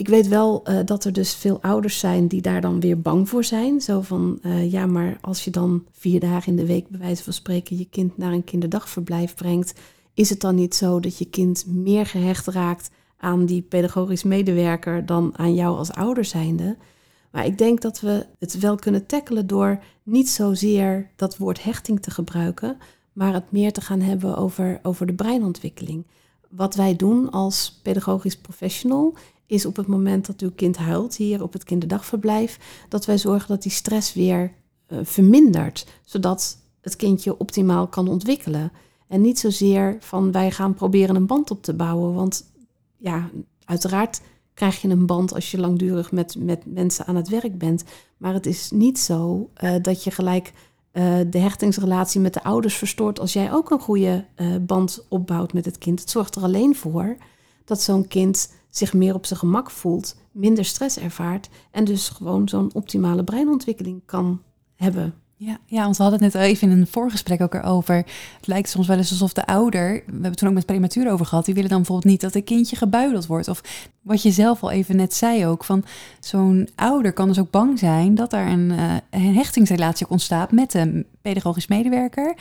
Ik 0.01 0.07
weet 0.07 0.27
wel 0.27 0.63
uh, 0.69 0.79
dat 0.85 1.03
er 1.03 1.13
dus 1.13 1.35
veel 1.35 1.61
ouders 1.61 1.99
zijn 1.99 2.27
die 2.27 2.41
daar 2.41 2.61
dan 2.61 2.79
weer 2.79 3.01
bang 3.01 3.29
voor 3.29 3.43
zijn. 3.43 3.81
Zo 3.81 4.01
van, 4.01 4.39
uh, 4.41 4.71
ja, 4.71 4.85
maar 4.85 5.17
als 5.21 5.43
je 5.43 5.51
dan 5.51 5.85
vier 5.91 6.19
dagen 6.19 6.51
in 6.51 6.55
de 6.55 6.65
week, 6.65 6.89
bij 6.89 6.99
wijze 6.99 7.23
van 7.23 7.33
spreken, 7.33 7.77
je 7.77 7.89
kind 7.89 8.17
naar 8.17 8.31
een 8.31 8.43
kinderdagverblijf 8.43 9.35
brengt, 9.35 9.73
is 10.13 10.29
het 10.29 10.39
dan 10.39 10.55
niet 10.55 10.75
zo 10.75 10.99
dat 10.99 11.17
je 11.17 11.25
kind 11.25 11.65
meer 11.67 12.05
gehecht 12.05 12.47
raakt 12.47 12.89
aan 13.17 13.45
die 13.45 13.61
pedagogisch 13.61 14.23
medewerker 14.23 15.05
dan 15.05 15.33
aan 15.35 15.53
jou 15.53 15.77
als 15.77 15.91
ouder 15.91 16.25
zijnde? 16.25 16.77
Maar 17.31 17.45
ik 17.45 17.57
denk 17.57 17.81
dat 17.81 17.99
we 17.99 18.25
het 18.39 18.59
wel 18.59 18.75
kunnen 18.75 19.05
tackelen 19.05 19.47
door 19.47 19.83
niet 20.03 20.29
zozeer 20.29 21.11
dat 21.15 21.37
woord 21.37 21.63
hechting 21.63 22.01
te 22.01 22.11
gebruiken, 22.11 22.77
maar 23.13 23.33
het 23.33 23.51
meer 23.51 23.73
te 23.73 23.81
gaan 23.81 24.01
hebben 24.01 24.37
over, 24.37 24.79
over 24.83 25.05
de 25.05 25.13
breinontwikkeling. 25.13 26.07
Wat 26.49 26.75
wij 26.75 26.95
doen 26.95 27.31
als 27.31 27.79
pedagogisch 27.83 28.37
professional 28.37 29.15
is 29.51 29.65
op 29.65 29.75
het 29.75 29.87
moment 29.87 30.25
dat 30.25 30.41
uw 30.41 30.51
kind 30.55 30.77
huilt 30.77 31.15
hier 31.15 31.43
op 31.43 31.53
het 31.53 31.63
kinderdagverblijf, 31.63 32.59
dat 32.89 33.05
wij 33.05 33.17
zorgen 33.17 33.47
dat 33.47 33.61
die 33.61 33.71
stress 33.71 34.13
weer 34.13 34.53
uh, 34.87 34.99
vermindert, 35.03 35.87
zodat 36.03 36.57
het 36.81 36.95
kindje 36.95 37.37
optimaal 37.37 37.87
kan 37.87 38.07
ontwikkelen. 38.07 38.71
En 39.07 39.21
niet 39.21 39.39
zozeer 39.39 39.97
van 39.99 40.31
wij 40.31 40.51
gaan 40.51 40.73
proberen 40.73 41.15
een 41.15 41.25
band 41.25 41.51
op 41.51 41.63
te 41.63 41.73
bouwen, 41.73 42.13
want 42.13 42.51
ja, 42.97 43.29
uiteraard 43.65 44.21
krijg 44.53 44.81
je 44.81 44.87
een 44.87 45.05
band 45.05 45.33
als 45.33 45.51
je 45.51 45.59
langdurig 45.59 46.11
met, 46.11 46.35
met 46.39 46.65
mensen 46.65 47.05
aan 47.05 47.15
het 47.15 47.29
werk 47.29 47.57
bent. 47.57 47.83
Maar 48.17 48.33
het 48.33 48.45
is 48.45 48.71
niet 48.71 48.99
zo 48.99 49.49
uh, 49.63 49.75
dat 49.81 50.03
je 50.03 50.11
gelijk 50.11 50.53
uh, 50.93 51.15
de 51.29 51.37
hechtingsrelatie 51.37 52.21
met 52.21 52.33
de 52.33 52.43
ouders 52.43 52.75
verstoort 52.75 53.19
als 53.19 53.33
jij 53.33 53.53
ook 53.53 53.71
een 53.71 53.79
goede 53.79 54.25
band 54.61 55.05
opbouwt 55.09 55.53
met 55.53 55.65
het 55.65 55.77
kind. 55.77 55.99
Het 55.99 56.09
zorgt 56.09 56.35
er 56.35 56.43
alleen 56.43 56.75
voor 56.75 57.17
dat 57.65 57.81
zo'n 57.81 58.07
kind 58.07 58.49
zich 58.71 58.93
meer 58.93 59.13
op 59.13 59.25
zijn 59.25 59.39
gemak 59.39 59.71
voelt, 59.71 60.15
minder 60.31 60.65
stress 60.65 60.97
ervaart 60.97 61.49
en 61.71 61.85
dus 61.85 62.09
gewoon 62.09 62.49
zo'n 62.49 62.73
optimale 62.73 63.23
breinontwikkeling 63.23 64.01
kan 64.05 64.41
hebben. 64.75 65.13
Ja, 65.43 65.57
ja, 65.65 65.83
want 65.83 65.97
we 65.97 66.03
hadden 66.03 66.23
het 66.23 66.33
net 66.33 66.43
even 66.43 66.71
in 66.71 66.79
een 66.79 66.87
voorgesprek 66.87 67.41
ook 67.41 67.53
erover. 67.53 67.95
Het 67.95 68.47
lijkt 68.47 68.69
soms 68.69 68.87
wel 68.87 68.97
eens 68.97 69.11
alsof 69.11 69.33
de 69.33 69.45
ouder, 69.45 69.93
we 69.93 70.11
hebben 70.11 70.23
het 70.23 70.37
toen 70.37 70.47
ook 70.47 70.53
met 70.53 70.65
prematuur 70.65 71.11
over 71.11 71.25
gehad, 71.25 71.45
die 71.45 71.53
willen 71.53 71.69
dan 71.69 71.77
bijvoorbeeld 71.77 72.11
niet 72.11 72.21
dat 72.21 72.35
een 72.35 72.43
kindje 72.43 72.75
gebuideld 72.75 73.25
wordt. 73.25 73.47
Of 73.47 73.61
wat 74.01 74.21
je 74.21 74.31
zelf 74.31 74.63
al 74.63 74.71
even 74.71 74.95
net 74.95 75.13
zei 75.13 75.45
ook, 75.45 75.63
van 75.63 75.83
zo'n 76.19 76.69
ouder 76.75 77.13
kan 77.13 77.27
dus 77.27 77.39
ook 77.39 77.51
bang 77.51 77.79
zijn 77.79 78.15
dat 78.15 78.33
er 78.33 78.47
een, 78.47 78.73
een 79.09 79.35
hechtingsrelatie 79.35 80.09
ontstaat 80.09 80.51
met 80.51 80.73
een 80.73 81.05
pedagogisch 81.21 81.67
medewerker. 81.67 82.35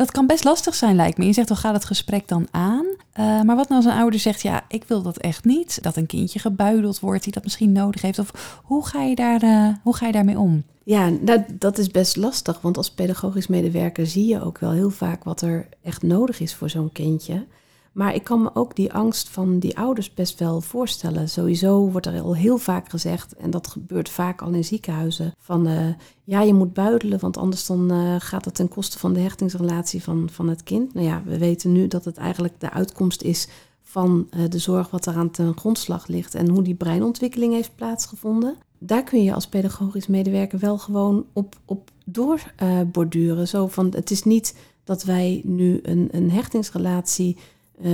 Dat 0.00 0.10
kan 0.10 0.26
best 0.26 0.44
lastig 0.44 0.74
zijn, 0.74 0.96
lijkt 0.96 1.18
me. 1.18 1.26
Je 1.26 1.32
zegt, 1.32 1.48
dan 1.48 1.56
gaat 1.56 1.74
het 1.74 1.84
gesprek 1.84 2.28
dan 2.28 2.46
aan. 2.50 2.84
Uh, 2.86 3.42
maar 3.42 3.56
wat 3.56 3.68
nou 3.68 3.84
als 3.84 3.84
een 3.84 3.98
ouder 3.98 4.20
zegt, 4.20 4.42
ja, 4.42 4.64
ik 4.68 4.84
wil 4.84 5.02
dat 5.02 5.16
echt 5.16 5.44
niet. 5.44 5.82
Dat 5.82 5.96
een 5.96 6.06
kindje 6.06 6.38
gebuideld 6.38 7.00
wordt 7.00 7.24
die 7.24 7.32
dat 7.32 7.42
misschien 7.42 7.72
nodig 7.72 8.02
heeft. 8.02 8.18
Of 8.18 8.60
hoe 8.64 8.86
ga 8.86 9.02
je, 9.02 9.14
daar, 9.14 9.42
uh, 9.42 9.68
hoe 9.82 9.96
ga 9.96 10.06
je 10.06 10.12
daarmee 10.12 10.38
om? 10.38 10.62
Ja, 10.84 11.10
dat 11.52 11.78
is 11.78 11.88
best 11.88 12.16
lastig. 12.16 12.60
Want 12.60 12.76
als 12.76 12.90
pedagogisch 12.90 13.46
medewerker 13.46 14.06
zie 14.06 14.26
je 14.26 14.42
ook 14.42 14.58
wel 14.58 14.72
heel 14.72 14.90
vaak 14.90 15.24
wat 15.24 15.40
er 15.40 15.68
echt 15.82 16.02
nodig 16.02 16.40
is 16.40 16.54
voor 16.54 16.70
zo'n 16.70 16.92
kindje. 16.92 17.44
Maar 17.92 18.14
ik 18.14 18.24
kan 18.24 18.42
me 18.42 18.50
ook 18.54 18.76
die 18.76 18.92
angst 18.92 19.28
van 19.28 19.58
die 19.58 19.78
ouders 19.78 20.14
best 20.14 20.38
wel 20.38 20.60
voorstellen. 20.60 21.28
Sowieso 21.28 21.90
wordt 21.90 22.06
er 22.06 22.20
al 22.20 22.36
heel 22.36 22.58
vaak 22.58 22.88
gezegd, 22.88 23.34
en 23.36 23.50
dat 23.50 23.66
gebeurt 23.66 24.08
vaak 24.08 24.42
al 24.42 24.52
in 24.52 24.64
ziekenhuizen, 24.64 25.34
van 25.38 25.66
uh, 25.66 25.86
ja, 26.24 26.40
je 26.40 26.54
moet 26.54 26.72
buidelen, 26.72 27.18
want 27.18 27.36
anders 27.36 27.66
dan 27.66 27.92
uh, 27.92 28.14
gaat 28.18 28.44
het 28.44 28.54
ten 28.54 28.68
koste 28.68 28.98
van 28.98 29.12
de 29.12 29.20
hechtingsrelatie 29.20 30.02
van, 30.02 30.28
van 30.32 30.48
het 30.48 30.62
kind. 30.62 30.94
Nou 30.94 31.06
ja, 31.06 31.22
we 31.24 31.38
weten 31.38 31.72
nu 31.72 31.88
dat 31.88 32.04
het 32.04 32.16
eigenlijk 32.16 32.54
de 32.58 32.70
uitkomst 32.70 33.22
is 33.22 33.48
van 33.82 34.28
uh, 34.30 34.48
de 34.48 34.58
zorg 34.58 34.90
wat 34.90 35.06
eraan 35.06 35.30
ten 35.30 35.56
grondslag 35.56 36.06
ligt 36.06 36.34
en 36.34 36.48
hoe 36.48 36.62
die 36.62 36.74
breinontwikkeling 36.74 37.52
heeft 37.52 37.76
plaatsgevonden. 37.76 38.56
Daar 38.78 39.04
kun 39.04 39.22
je 39.22 39.34
als 39.34 39.46
pedagogisch 39.46 40.06
medewerker 40.06 40.58
wel 40.58 40.78
gewoon 40.78 41.26
op, 41.32 41.56
op 41.64 41.90
doorborduren. 42.04 43.48
Zo 43.48 43.66
van, 43.66 43.92
het 43.94 44.10
is 44.10 44.22
niet 44.22 44.56
dat 44.84 45.02
wij 45.02 45.40
nu 45.44 45.80
een, 45.82 46.08
een 46.10 46.30
hechtingsrelatie 46.30 47.36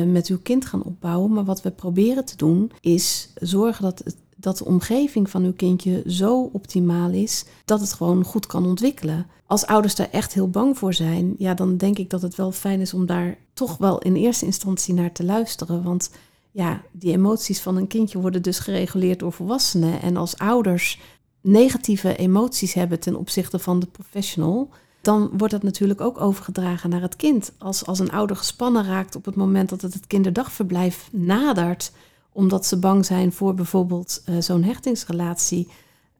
met 0.06 0.26
uw 0.26 0.38
kind 0.42 0.66
gaan 0.66 0.82
opbouwen. 0.82 1.32
Maar 1.32 1.44
wat 1.44 1.62
we 1.62 1.70
proberen 1.70 2.24
te 2.24 2.36
doen 2.36 2.70
is 2.80 3.32
zorgen 3.34 3.82
dat, 3.82 4.02
dat 4.36 4.58
de 4.58 4.64
omgeving 4.64 5.30
van 5.30 5.44
uw 5.44 5.52
kindje 5.52 6.02
zo 6.06 6.50
optimaal 6.52 7.10
is 7.10 7.44
dat 7.64 7.80
het 7.80 7.92
gewoon 7.92 8.24
goed 8.24 8.46
kan 8.46 8.66
ontwikkelen. 8.66 9.26
Als 9.46 9.66
ouders 9.66 9.94
daar 9.94 10.10
echt 10.10 10.34
heel 10.34 10.50
bang 10.50 10.78
voor 10.78 10.94
zijn, 10.94 11.34
ja, 11.38 11.54
dan 11.54 11.76
denk 11.76 11.98
ik 11.98 12.10
dat 12.10 12.22
het 12.22 12.34
wel 12.34 12.52
fijn 12.52 12.80
is 12.80 12.94
om 12.94 13.06
daar 13.06 13.38
toch 13.52 13.76
wel 13.76 13.98
in 13.98 14.14
eerste 14.14 14.44
instantie 14.44 14.94
naar 14.94 15.12
te 15.12 15.24
luisteren. 15.24 15.82
Want 15.82 16.10
ja, 16.50 16.82
die 16.92 17.12
emoties 17.12 17.60
van 17.60 17.76
een 17.76 17.86
kindje 17.86 18.20
worden 18.20 18.42
dus 18.42 18.58
gereguleerd 18.58 19.18
door 19.18 19.32
volwassenen. 19.32 20.02
En 20.02 20.16
als 20.16 20.38
ouders 20.38 21.00
negatieve 21.40 22.16
emoties 22.16 22.72
hebben 22.72 23.00
ten 23.00 23.16
opzichte 23.16 23.58
van 23.58 23.80
de 23.80 23.86
professional, 23.86 24.68
dan 25.06 25.30
wordt 25.32 25.52
dat 25.52 25.62
natuurlijk 25.62 26.00
ook 26.00 26.20
overgedragen 26.20 26.90
naar 26.90 27.00
het 27.00 27.16
kind. 27.16 27.52
Als, 27.58 27.86
als 27.86 27.98
een 27.98 28.10
ouder 28.10 28.36
gespannen 28.36 28.84
raakt 28.84 29.16
op 29.16 29.24
het 29.24 29.34
moment 29.34 29.68
dat 29.68 29.80
het 29.80 29.94
het 29.94 30.06
kinderdagverblijf 30.06 31.08
nadert, 31.12 31.92
omdat 32.32 32.66
ze 32.66 32.78
bang 32.78 33.04
zijn 33.04 33.32
voor 33.32 33.54
bijvoorbeeld 33.54 34.22
uh, 34.28 34.36
zo'n 34.40 34.62
hechtingsrelatie 34.62 35.68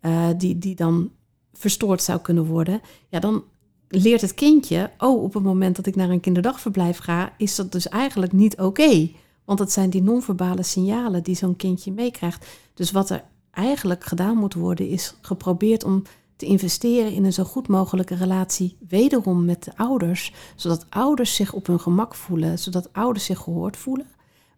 uh, 0.03 0.29
die, 0.37 0.59
die 0.59 0.75
dan 0.75 1.11
verstoord 1.53 2.03
zou 2.03 2.21
kunnen 2.21 2.45
worden, 2.45 2.81
ja, 3.09 3.21
dan 3.21 3.45
leert 3.89 4.21
het 4.21 4.35
kindje, 4.35 4.91
oh, 4.99 5.23
op 5.23 5.35
het 5.35 5.43
moment 5.43 5.77
dat 5.77 5.87
ik 5.87 5.97
naar 5.97 6.11
een 6.11 6.21
kinderdagverblijf 6.21 6.99
ga, 6.99 7.33
is 7.39 7.55
dat 7.57 7.73
dus 7.73 7.89
eigenlijk 7.89 8.33
niet 8.33 8.61
oké. 8.61 9.11
Want 9.45 9.59
het 9.59 9.73
zijn 9.73 9.91
die 9.91 10.03
non-verbale 10.03 10.63
signalen 10.63 11.23
die 11.23 11.37
zo'n 11.37 11.57
kindje 11.57 11.93
meekrijgt. 11.93 12.47
Dus 12.75 12.91
wat 12.91 13.11
er 13.11 13.25
eigenlijk 13.51 14.05
gedaan 14.05 14.37
moet 14.37 14.55
worden, 14.55 14.89
is 14.89 15.15
geprobeerd 15.21 15.85
om 15.85 16.03
te 16.37 16.47
investeren 16.47 17.13
in 17.13 17.25
een 17.25 17.33
zo 17.33 17.45
goed 17.45 17.69
mogelijke 17.69 18.15
relatie, 18.15 18.77
wederom 18.89 19.45
met 19.45 19.65
de 19.65 19.77
ouders, 19.77 20.33
zodat 20.57 20.87
ouders 20.89 21.35
zich 21.35 21.53
op 21.53 21.67
hun 21.67 21.81
gemak 21.81 22.15
voelen, 22.15 22.59
zodat 22.59 22.93
ouders 22.93 23.25
zich 23.25 23.39
gehoord 23.39 23.77
voelen. 23.77 24.07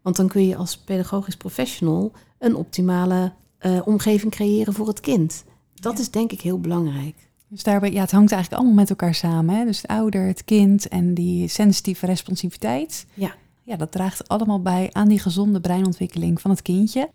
Want 0.03 0.17
dan 0.17 0.29
kun 0.29 0.47
je 0.47 0.57
als 0.57 0.79
pedagogisch 0.79 1.37
professional 1.37 2.12
een 2.38 2.55
optimale 2.55 3.33
uh, 3.61 3.81
omgeving 3.85 4.33
creëren 4.33 4.75
voor 4.75 4.88
het 4.88 5.01
kind. 5.01 5.45
Dat 5.75 5.99
is 5.99 6.11
denk 6.11 6.33
ik 6.33 6.41
heel 6.41 6.61
belangrijk. 6.61 7.29
Dus 7.49 7.62
daarbij, 7.62 7.93
ja, 7.93 8.01
het 8.01 8.11
hangt 8.11 8.33
eigenlijk 8.33 8.62
allemaal 8.62 8.81
met 8.81 8.91
elkaar 8.91 9.14
samen. 9.14 9.55
Hè? 9.55 9.64
Dus 9.64 9.83
het 9.83 9.91
ouder, 9.91 10.27
het 10.27 10.45
kind 10.45 10.88
en 10.88 11.14
die 11.14 11.49
sensitieve 11.49 12.07
responsiviteit. 12.07 13.07
Ja. 13.14 13.35
Ja, 13.62 13.77
dat 13.77 13.93
draagt 13.93 14.29
allemaal 14.29 14.62
bij 14.62 14.88
aan 14.93 15.09
die 15.09 15.19
gezonde 15.19 15.61
breinontwikkeling 15.61 16.41
van 16.41 16.51
het 16.51 16.62
kindje. 16.62 17.11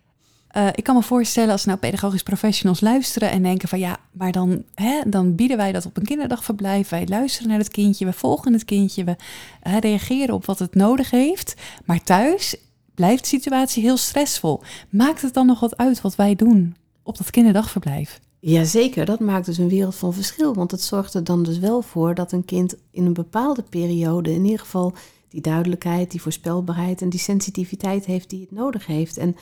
Uh, 0.58 0.68
ik 0.76 0.84
kan 0.84 0.96
me 0.96 1.02
voorstellen 1.02 1.52
als 1.52 1.66
nou 1.66 1.78
pedagogisch 1.78 2.24
professionals 2.24 2.82
luisteren 2.82 3.32
en 3.32 3.44
denken 3.44 3.70
van 3.70 3.80
ja, 3.80 3.98
maar 4.12 4.32
dan, 4.32 4.64
hè, 4.76 5.02
dan 5.06 5.36
bieden 5.36 5.58
wij 5.58 5.72
dat 5.72 5.86
op 5.86 5.98
een 5.98 6.06
kinderdagverblijf. 6.06 6.90
Wij 6.90 7.08
luisteren 7.08 7.50
naar 7.50 7.58
het 7.58 7.70
kindje, 7.70 8.06
we 8.06 8.14
volgen 8.14 8.54
het 8.54 8.66
kindje, 8.66 9.04
we 9.04 9.16
reageren 9.80 10.36
op 10.36 10.46
wat 10.46 10.60
het 10.60 10.76
nodig 10.76 11.10
heeft. 11.10 11.54
Maar 11.86 12.04
thuis 12.04 12.56
blijft 12.96 13.22
de 13.22 13.28
situatie 13.28 13.84
heel 13.84 13.98
stressvol. 13.98 14.62
Maakt 14.90 15.22
het 15.22 15.34
dan 15.34 15.46
nog 15.46 15.60
wat 15.60 15.78
uit 15.78 16.02
wat 16.02 16.16
wij 16.16 16.36
doen 16.36 16.76
op 17.04 17.18
dat 17.18 17.30
kinderdagverblijf? 17.30 18.20
Jazeker, 18.40 19.06
dat 19.06 19.20
maakt 19.20 19.46
dus 19.46 19.58
een 19.58 19.70
wereld 19.70 19.96
van 19.96 20.14
verschil. 20.14 20.54
Want 20.54 20.72
het 20.72 20.82
zorgt 20.82 21.14
er 21.14 21.24
dan 21.24 21.44
dus 21.44 21.60
wel 21.60 21.82
voor 21.82 22.16
dat 22.16 22.32
een 22.32 22.46
kind 22.46 22.76
in 22.92 23.06
een 23.06 23.14
bepaalde 23.14 23.64
periode 23.70 24.34
in 24.34 24.44
ieder 24.44 24.60
geval 24.60 24.94
die 25.30 25.42
duidelijkheid, 25.42 26.12
die 26.12 26.22
voorspelbaarheid 26.22 27.02
en 27.02 27.10
die 27.10 27.20
sensitiviteit 27.20 28.06
heeft 28.06 28.30
die 28.30 28.42
het 28.42 28.52
nodig 28.52 28.86
heeft. 28.86 29.18
En 29.18 29.36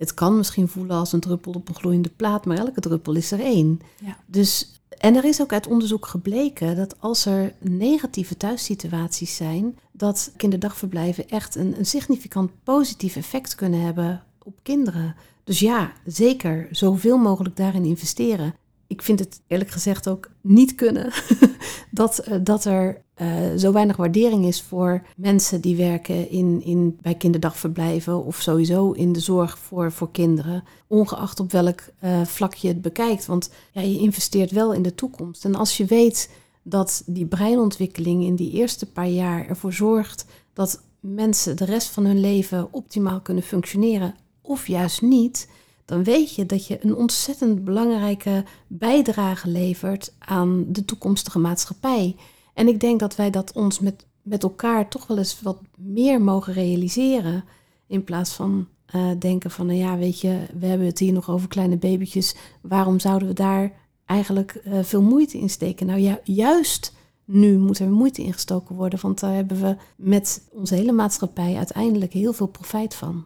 het 0.00 0.14
kan 0.14 0.36
misschien 0.36 0.68
voelen 0.68 0.96
als 0.96 1.12
een 1.12 1.20
druppel 1.20 1.52
op 1.52 1.68
een 1.68 1.74
gloeiende 1.74 2.10
plaat, 2.16 2.44
maar 2.44 2.58
elke 2.58 2.80
druppel 2.80 3.14
is 3.14 3.32
er 3.32 3.40
één. 3.40 3.80
Ja. 4.04 4.16
Dus, 4.26 4.80
en 4.98 5.16
er 5.16 5.24
is 5.24 5.40
ook 5.40 5.52
uit 5.52 5.66
onderzoek 5.66 6.06
gebleken 6.06 6.76
dat 6.76 7.00
als 7.00 7.26
er 7.26 7.54
negatieve 7.58 8.36
thuissituaties 8.36 9.36
zijn, 9.36 9.78
dat 9.92 10.32
kinderdagverblijven 10.36 11.28
echt 11.28 11.54
een, 11.54 11.78
een 11.78 11.86
significant 11.86 12.50
positief 12.64 13.16
effect 13.16 13.54
kunnen 13.54 13.80
hebben 13.80 14.22
op 14.42 14.58
kinderen. 14.62 15.14
Dus 15.44 15.58
ja, 15.58 15.92
zeker 16.04 16.68
zoveel 16.70 17.18
mogelijk 17.18 17.56
daarin 17.56 17.84
investeren. 17.84 18.54
Ik 18.90 19.02
vind 19.02 19.18
het 19.18 19.40
eerlijk 19.46 19.70
gezegd 19.70 20.08
ook 20.08 20.30
niet 20.40 20.74
kunnen 20.74 21.12
dat, 21.90 22.18
eh, 22.18 22.38
dat 22.42 22.64
er 22.64 23.02
uh, 23.16 23.28
zo 23.56 23.72
weinig 23.72 23.96
waardering 23.96 24.44
is 24.44 24.62
voor 24.62 25.02
mensen 25.16 25.60
die 25.60 25.76
werken 25.76 26.30
in, 26.30 26.62
in, 26.64 26.98
bij 27.00 27.14
kinderdagverblijven 27.14 28.24
of 28.24 28.40
sowieso 28.40 28.92
in 28.92 29.12
de 29.12 29.20
zorg 29.20 29.58
voor, 29.58 29.92
voor 29.92 30.10
kinderen, 30.10 30.64
ongeacht 30.86 31.40
op 31.40 31.52
welk 31.52 31.80
uh, 32.04 32.24
vlak 32.24 32.54
je 32.54 32.68
het 32.68 32.82
bekijkt. 32.82 33.26
Want 33.26 33.50
ja, 33.72 33.80
je 33.80 33.98
investeert 33.98 34.50
wel 34.50 34.72
in 34.72 34.82
de 34.82 34.94
toekomst. 34.94 35.44
En 35.44 35.54
als 35.54 35.76
je 35.76 35.84
weet 35.84 36.30
dat 36.62 37.02
die 37.06 37.26
breinontwikkeling 37.26 38.24
in 38.24 38.34
die 38.34 38.52
eerste 38.52 38.92
paar 38.92 39.08
jaar 39.08 39.46
ervoor 39.46 39.72
zorgt 39.72 40.24
dat 40.52 40.82
mensen 41.00 41.56
de 41.56 41.64
rest 41.64 41.88
van 41.88 42.04
hun 42.04 42.20
leven 42.20 42.68
optimaal 42.70 43.20
kunnen 43.20 43.42
functioneren, 43.42 44.14
of 44.40 44.66
juist 44.66 45.02
niet, 45.02 45.48
dan 45.90 46.04
weet 46.04 46.34
je 46.34 46.46
dat 46.46 46.66
je 46.66 46.84
een 46.84 46.96
ontzettend 46.96 47.64
belangrijke 47.64 48.44
bijdrage 48.66 49.48
levert 49.48 50.12
aan 50.18 50.64
de 50.68 50.84
toekomstige 50.84 51.38
maatschappij. 51.38 52.16
En 52.54 52.68
ik 52.68 52.80
denk 52.80 53.00
dat 53.00 53.16
wij 53.16 53.30
dat 53.30 53.52
ons 53.52 53.80
met, 53.80 54.06
met 54.22 54.42
elkaar 54.42 54.88
toch 54.88 55.06
wel 55.06 55.18
eens 55.18 55.40
wat 55.40 55.58
meer 55.76 56.20
mogen 56.20 56.52
realiseren. 56.52 57.44
In 57.86 58.04
plaats 58.04 58.32
van 58.32 58.68
uh, 58.94 59.10
denken 59.18 59.50
van, 59.50 59.66
nou 59.66 59.78
ja, 59.78 59.98
weet 59.98 60.20
je, 60.20 60.38
we 60.58 60.66
hebben 60.66 60.86
het 60.86 60.98
hier 60.98 61.12
nog 61.12 61.30
over 61.30 61.48
kleine 61.48 61.76
babytjes. 61.76 62.34
Waarom 62.60 63.00
zouden 63.00 63.28
we 63.28 63.34
daar 63.34 63.72
eigenlijk 64.04 64.62
uh, 64.64 64.78
veel 64.82 65.02
moeite 65.02 65.38
in 65.38 65.50
steken? 65.50 65.86
Nou 65.86 66.00
ja, 66.00 66.20
juist 66.24 66.94
nu 67.24 67.58
moet 67.58 67.78
er 67.78 67.90
moeite 67.90 68.22
ingestoken 68.22 68.74
worden, 68.74 68.98
want 69.02 69.20
daar 69.20 69.34
hebben 69.34 69.60
we 69.60 69.76
met 69.96 70.48
onze 70.52 70.74
hele 70.74 70.92
maatschappij 70.92 71.56
uiteindelijk 71.56 72.12
heel 72.12 72.32
veel 72.32 72.48
profijt 72.48 72.94
van. 72.94 73.24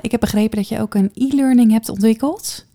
Ik 0.00 0.10
heb 0.10 0.20
begrepen 0.20 0.56
dat 0.56 0.68
je 0.68 0.80
ook 0.80 0.94
een 0.94 1.10
e-learning 1.14 1.70
hebt 1.70 1.88
ontwikkeld. 1.88 2.66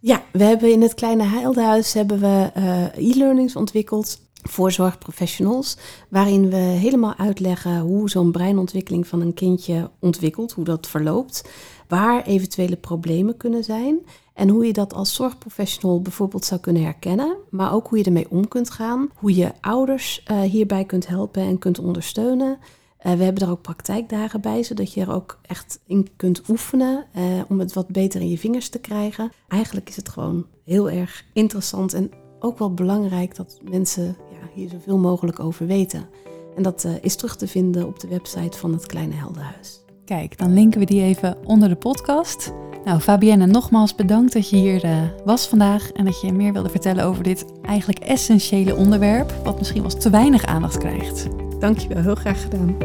Ja, 0.00 0.22
we 0.32 0.44
hebben 0.44 0.72
in 0.72 0.82
het 0.82 0.94
kleine 0.94 1.22
Heildenhuis 1.22 1.92
hebben 1.92 2.20
we 2.20 2.50
uh, 2.56 3.10
e-learnings 3.10 3.56
ontwikkeld 3.56 4.18
voor 4.42 4.72
zorgprofessionals, 4.72 5.76
waarin 6.08 6.50
we 6.50 6.56
helemaal 6.56 7.14
uitleggen 7.16 7.78
hoe 7.78 8.10
zo'n 8.10 8.32
breinontwikkeling 8.32 9.06
van 9.06 9.20
een 9.20 9.34
kindje 9.34 9.90
ontwikkelt, 9.98 10.52
hoe 10.52 10.64
dat 10.64 10.88
verloopt, 10.88 11.50
waar 11.88 12.22
eventuele 12.22 12.76
problemen 12.76 13.36
kunnen 13.36 13.64
zijn 13.64 13.98
en 14.34 14.48
hoe 14.48 14.66
je 14.66 14.72
dat 14.72 14.94
als 14.94 15.14
zorgprofessional 15.14 16.02
bijvoorbeeld 16.02 16.44
zou 16.44 16.60
kunnen 16.60 16.82
herkennen, 16.82 17.36
maar 17.50 17.72
ook 17.72 17.88
hoe 17.88 17.98
je 17.98 18.04
ermee 18.04 18.30
om 18.30 18.48
kunt 18.48 18.70
gaan, 18.70 19.10
hoe 19.14 19.34
je 19.34 19.52
ouders 19.60 20.24
uh, 20.30 20.40
hierbij 20.40 20.84
kunt 20.84 21.06
helpen 21.06 21.42
en 21.42 21.58
kunt 21.58 21.78
ondersteunen. 21.78 22.58
Uh, 23.06 23.12
we 23.12 23.24
hebben 23.24 23.42
er 23.42 23.50
ook 23.50 23.62
praktijkdagen 23.62 24.40
bij, 24.40 24.62
zodat 24.62 24.92
je 24.92 25.00
er 25.00 25.12
ook 25.12 25.38
echt 25.42 25.80
in 25.86 26.08
kunt 26.16 26.48
oefenen 26.48 27.04
uh, 27.16 27.22
om 27.48 27.60
het 27.60 27.72
wat 27.72 27.88
beter 27.88 28.20
in 28.20 28.28
je 28.28 28.38
vingers 28.38 28.68
te 28.68 28.78
krijgen. 28.78 29.32
Eigenlijk 29.48 29.88
is 29.88 29.96
het 29.96 30.08
gewoon 30.08 30.46
heel 30.64 30.90
erg 30.90 31.24
interessant 31.32 31.94
en 31.94 32.10
ook 32.38 32.58
wel 32.58 32.74
belangrijk 32.74 33.36
dat 33.36 33.60
mensen 33.70 34.04
ja, 34.04 34.48
hier 34.54 34.68
zoveel 34.68 34.98
mogelijk 34.98 35.40
over 35.40 35.66
weten. 35.66 36.08
En 36.56 36.62
dat 36.62 36.84
uh, 36.84 36.92
is 37.00 37.16
terug 37.16 37.36
te 37.36 37.46
vinden 37.46 37.86
op 37.86 38.00
de 38.00 38.08
website 38.08 38.58
van 38.58 38.72
het 38.72 38.86
Kleine 38.86 39.14
Heldenhuis. 39.14 39.80
Kijk, 40.04 40.38
dan 40.38 40.52
linken 40.52 40.80
we 40.80 40.86
die 40.86 41.02
even 41.02 41.36
onder 41.44 41.68
de 41.68 41.76
podcast. 41.76 42.52
Nou, 42.84 43.00
Fabienne, 43.00 43.46
nogmaals 43.46 43.94
bedankt 43.94 44.32
dat 44.32 44.50
je 44.50 44.56
hier 44.56 45.12
was 45.24 45.48
vandaag 45.48 45.92
en 45.92 46.04
dat 46.04 46.20
je 46.20 46.32
meer 46.32 46.52
wilde 46.52 46.68
vertellen 46.68 47.04
over 47.04 47.22
dit 47.22 47.44
eigenlijk 47.62 47.98
essentiële 47.98 48.76
onderwerp, 48.76 49.34
wat 49.44 49.58
misschien 49.58 49.82
wel 49.82 49.90
te 49.90 50.10
weinig 50.10 50.44
aandacht 50.44 50.78
krijgt. 50.78 51.28
Dankjewel, 51.60 52.02
heel 52.02 52.14
graag 52.14 52.42
gedaan. 52.42 52.76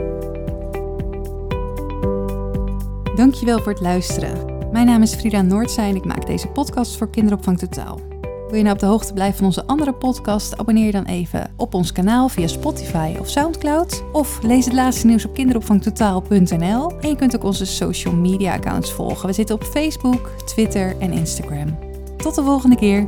Dankjewel 3.15 3.57
voor 3.59 3.71
het 3.71 3.81
luisteren. 3.81 4.69
Mijn 4.71 4.85
naam 4.85 5.01
is 5.01 5.13
Frida 5.13 5.41
Noordzij 5.41 5.89
en 5.89 5.95
ik 5.95 6.05
maak 6.05 6.27
deze 6.27 6.47
podcast 6.47 6.97
voor 6.97 7.09
Kinderopvang 7.09 7.59
Totaal. 7.59 7.99
Wil 8.47 8.57
je 8.57 8.63
nou 8.63 8.75
op 8.75 8.79
de 8.79 8.85
hoogte 8.85 9.13
blijven 9.13 9.37
van 9.37 9.45
onze 9.45 9.65
andere 9.65 9.93
podcast? 9.93 10.57
Abonneer 10.57 10.85
je 10.85 10.91
dan 10.91 11.05
even 11.05 11.51
op 11.55 11.73
ons 11.73 11.91
kanaal 11.91 12.29
via 12.29 12.47
Spotify 12.47 13.15
of 13.19 13.29
Soundcloud. 13.29 14.03
Of 14.11 14.41
lees 14.41 14.65
het 14.65 14.73
laatste 14.73 15.07
nieuws 15.07 15.25
op 15.25 15.33
kinderopvangtotaal.nl. 15.33 16.91
En 16.99 17.09
je 17.09 17.15
kunt 17.15 17.35
ook 17.35 17.43
onze 17.43 17.65
social 17.65 18.13
media 18.13 18.53
accounts 18.53 18.91
volgen. 18.91 19.27
We 19.27 19.33
zitten 19.33 19.55
op 19.55 19.63
Facebook, 19.63 20.31
Twitter 20.45 20.95
en 20.99 21.11
Instagram. 21.11 21.77
Tot 22.17 22.35
de 22.35 22.43
volgende 22.43 22.75
keer. 22.75 23.07